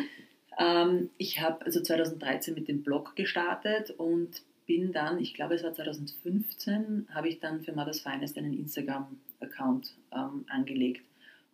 ähm, 0.58 1.10
ich 1.18 1.40
habe 1.40 1.64
also 1.64 1.80
2013 1.80 2.54
mit 2.54 2.68
dem 2.68 2.82
Blog 2.82 3.14
gestartet 3.14 3.90
und 3.96 4.42
bin 4.66 4.92
dann, 4.92 5.18
ich 5.18 5.34
glaube 5.34 5.54
es 5.54 5.62
war 5.62 5.72
2015, 5.72 7.08
habe 7.14 7.28
ich 7.28 7.40
dann 7.40 7.62
für 7.62 7.72
Mother's 7.72 8.00
Finest 8.00 8.36
einen 8.36 8.52
Instagram-Account 8.52 9.94
ähm, 10.12 10.44
angelegt. 10.48 11.02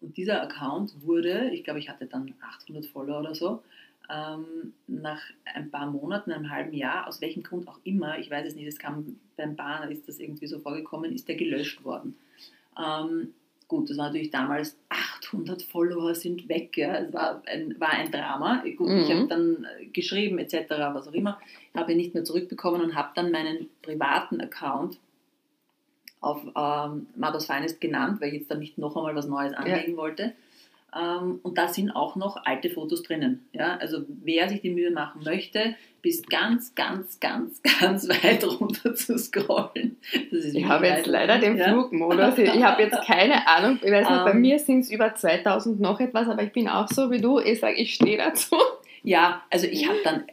Und 0.00 0.16
dieser 0.16 0.42
Account 0.42 0.92
wurde, 1.02 1.50
ich 1.50 1.64
glaube 1.64 1.78
ich 1.78 1.88
hatte 1.88 2.06
dann 2.06 2.34
800 2.40 2.86
Follower 2.86 3.20
oder 3.20 3.34
so, 3.34 3.62
ähm, 4.10 4.74
nach 4.86 5.20
ein 5.44 5.70
paar 5.70 5.90
Monaten, 5.90 6.32
einem 6.32 6.50
halben 6.50 6.74
Jahr, 6.74 7.06
aus 7.08 7.20
welchem 7.20 7.42
Grund 7.42 7.68
auch 7.68 7.78
immer, 7.84 8.18
ich 8.18 8.30
weiß 8.30 8.46
es 8.46 8.54
nicht, 8.54 8.66
es 8.66 8.78
kam 8.78 9.18
beim 9.36 9.56
Bahn, 9.56 9.90
ist 9.90 10.08
das 10.08 10.18
irgendwie 10.18 10.46
so 10.46 10.58
vorgekommen, 10.58 11.12
ist 11.12 11.28
der 11.28 11.36
gelöscht 11.36 11.84
worden. 11.84 12.16
Ähm, 12.78 13.34
gut, 13.68 13.88
das 13.88 13.96
war 13.96 14.06
natürlich 14.06 14.30
damals 14.30 14.78
800 14.88 15.62
Follower 15.62 16.14
sind 16.14 16.48
weg, 16.48 16.76
ja, 16.76 16.96
es 16.98 17.12
war 17.12 17.42
ein, 17.46 17.78
war 17.80 17.90
ein 17.90 18.10
Drama. 18.10 18.62
Gut, 18.76 18.88
mhm. 18.88 18.98
ich 18.98 19.10
habe 19.10 19.26
dann 19.26 19.66
geschrieben 19.92 20.38
etc., 20.38 20.68
was 20.68 21.08
auch 21.08 21.14
immer, 21.14 21.40
habe 21.74 21.92
ihn 21.92 21.98
nicht 21.98 22.14
mehr 22.14 22.24
zurückbekommen 22.24 22.82
und 22.82 22.94
habe 22.94 23.10
dann 23.14 23.30
meinen 23.30 23.68
privaten 23.82 24.40
Account 24.40 24.98
auf 26.20 26.42
ähm, 26.56 27.06
Mother's 27.16 27.46
Finest 27.46 27.80
genannt, 27.80 28.20
weil 28.20 28.28
ich 28.28 28.40
jetzt 28.40 28.50
dann 28.50 28.58
nicht 28.58 28.78
noch 28.78 28.96
einmal 28.96 29.14
was 29.14 29.26
Neues 29.26 29.52
anlegen 29.52 29.92
ja. 29.92 29.96
wollte 29.96 30.34
und 30.94 31.58
da 31.58 31.66
sind 31.68 31.90
auch 31.90 32.14
noch 32.14 32.36
alte 32.44 32.70
Fotos 32.70 33.02
drinnen. 33.02 33.46
Ja? 33.52 33.76
Also 33.78 34.04
wer 34.08 34.48
sich 34.48 34.60
die 34.60 34.70
Mühe 34.70 34.92
machen 34.92 35.22
möchte, 35.24 35.74
bis 36.02 36.22
ganz, 36.22 36.74
ganz, 36.76 37.18
ganz, 37.18 37.60
ganz 37.80 38.08
weit 38.08 38.44
runter 38.44 38.94
zu 38.94 39.18
scrollen. 39.18 39.96
ich 40.30 40.64
habe 40.64 40.86
jetzt 40.86 41.06
leider 41.06 41.38
den 41.38 41.56
ja? 41.56 41.70
Flugmodus. 41.70 42.38
Ich 42.38 42.62
habe 42.62 42.82
jetzt 42.82 43.02
keine 43.06 43.48
Ahnung. 43.48 43.80
Ich 43.82 43.90
weiß 43.90 44.08
nicht, 44.08 44.18
um, 44.18 44.24
bei 44.24 44.30
ähm. 44.30 44.40
mir 44.40 44.58
sind 44.60 44.80
es 44.80 44.90
über 44.90 45.14
2000 45.14 45.80
noch 45.80 45.98
etwas, 45.98 46.28
aber 46.28 46.44
ich 46.44 46.52
bin 46.52 46.68
auch 46.68 46.88
so 46.88 47.10
wie 47.10 47.20
du. 47.20 47.40
Ich 47.40 47.58
sage, 47.58 47.74
ich 47.74 47.94
stehe 47.94 48.16
dazu. 48.16 48.54
Ja, 49.02 49.42
also 49.50 49.66
ich 49.66 49.88
habe 49.88 49.98
dann 50.04 50.24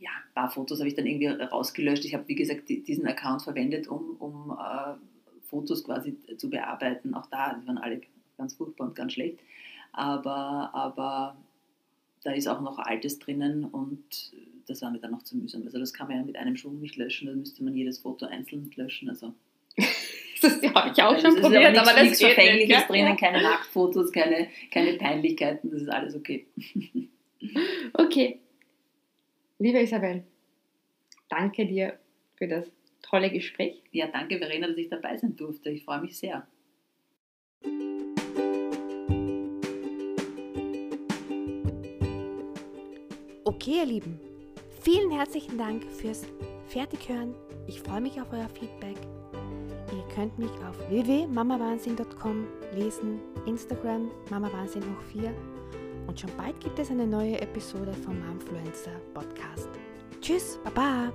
ja, 0.00 0.10
ein 0.10 0.34
paar 0.34 0.50
Fotos 0.50 0.78
habe 0.78 0.88
ich 0.88 0.94
dann 0.94 1.06
irgendwie 1.06 1.26
rausgelöscht. 1.26 2.06
Ich 2.06 2.14
habe, 2.14 2.26
wie 2.28 2.34
gesagt, 2.34 2.68
diesen 2.68 3.06
Account 3.06 3.42
verwendet, 3.42 3.88
um, 3.88 4.16
um 4.18 4.50
uh, 4.50 4.96
Fotos 5.42 5.84
quasi 5.84 6.16
zu 6.38 6.48
bearbeiten. 6.48 7.14
Auch 7.14 7.26
da, 7.26 7.58
die 7.60 7.66
waren 7.66 7.78
alle 7.78 8.00
ganz 8.38 8.54
furchtbar 8.54 8.86
und 8.88 8.94
ganz 8.94 9.12
schlecht 9.12 9.38
aber, 9.92 10.70
aber 10.74 11.36
da 12.22 12.32
ist 12.32 12.48
auch 12.48 12.60
noch 12.60 12.78
Altes 12.78 13.18
drinnen 13.18 13.64
und 13.64 14.32
das 14.66 14.82
war 14.82 14.90
mir 14.90 14.98
dann 14.98 15.12
noch 15.12 15.22
zu 15.22 15.36
mühsam. 15.36 15.62
Also 15.64 15.78
das 15.78 15.92
kann 15.94 16.08
man 16.08 16.18
ja 16.18 16.22
mit 16.24 16.36
einem 16.36 16.56
Schwung 16.56 16.80
nicht 16.80 16.96
löschen, 16.96 17.26
da 17.26 17.34
müsste 17.34 17.64
man 17.64 17.74
jedes 17.74 17.98
Foto 17.98 18.26
einzeln 18.26 18.70
löschen. 18.76 19.08
Also. 19.08 19.34
das 19.76 20.62
habe 20.74 20.90
ich 20.92 21.02
auch 21.02 21.18
schon 21.18 21.36
probiert, 21.36 21.64
aber, 21.64 21.70
nichts, 21.70 21.78
aber 21.78 21.92
das 21.92 22.02
nichts 22.02 22.20
Verfängliches 22.20 22.76
nicht, 22.76 22.90
drinnen, 22.90 23.16
keine 23.16 23.42
Nacktfotos, 23.42 24.12
keine, 24.12 24.48
keine 24.70 24.94
Peinlichkeiten, 24.94 25.70
das 25.70 25.82
ist 25.82 25.88
alles 25.88 26.14
okay. 26.14 26.46
Okay. 27.92 28.40
Liebe 29.60 29.80
Isabel, 29.80 30.24
danke 31.28 31.66
dir 31.66 31.96
für 32.34 32.48
das 32.48 32.68
tolle 33.02 33.30
Gespräch. 33.30 33.82
Ja, 33.92 34.08
danke 34.08 34.38
Verena, 34.38 34.66
dass 34.66 34.76
ich 34.76 34.88
dabei 34.88 35.16
sein 35.16 35.36
durfte. 35.36 35.70
Ich 35.70 35.84
freue 35.84 36.00
mich 36.00 36.18
sehr. 36.18 36.46
Okay, 43.48 43.78
ihr 43.78 43.86
Lieben, 43.86 44.20
vielen 44.82 45.10
herzlichen 45.10 45.56
Dank 45.56 45.82
fürs 45.82 46.26
Fertighören. 46.66 47.34
Ich 47.66 47.80
freue 47.80 48.02
mich 48.02 48.20
auf 48.20 48.30
euer 48.30 48.46
Feedback. 48.50 48.98
Ihr 49.90 50.14
könnt 50.14 50.38
mich 50.38 50.50
auf 50.68 50.78
www.mamawahnsinn.com 50.90 52.46
lesen, 52.74 53.20
Instagram 53.46 54.10
mamawahnsinn 54.28 54.82
hoch 54.82 55.02
4 55.12 55.32
und 56.08 56.20
schon 56.20 56.30
bald 56.36 56.60
gibt 56.60 56.78
es 56.78 56.90
eine 56.90 57.06
neue 57.06 57.40
Episode 57.40 57.94
vom 57.94 58.20
Momfluencer 58.20 59.00
Podcast. 59.14 59.70
Tschüss, 60.20 60.60
Baba! 60.62 61.10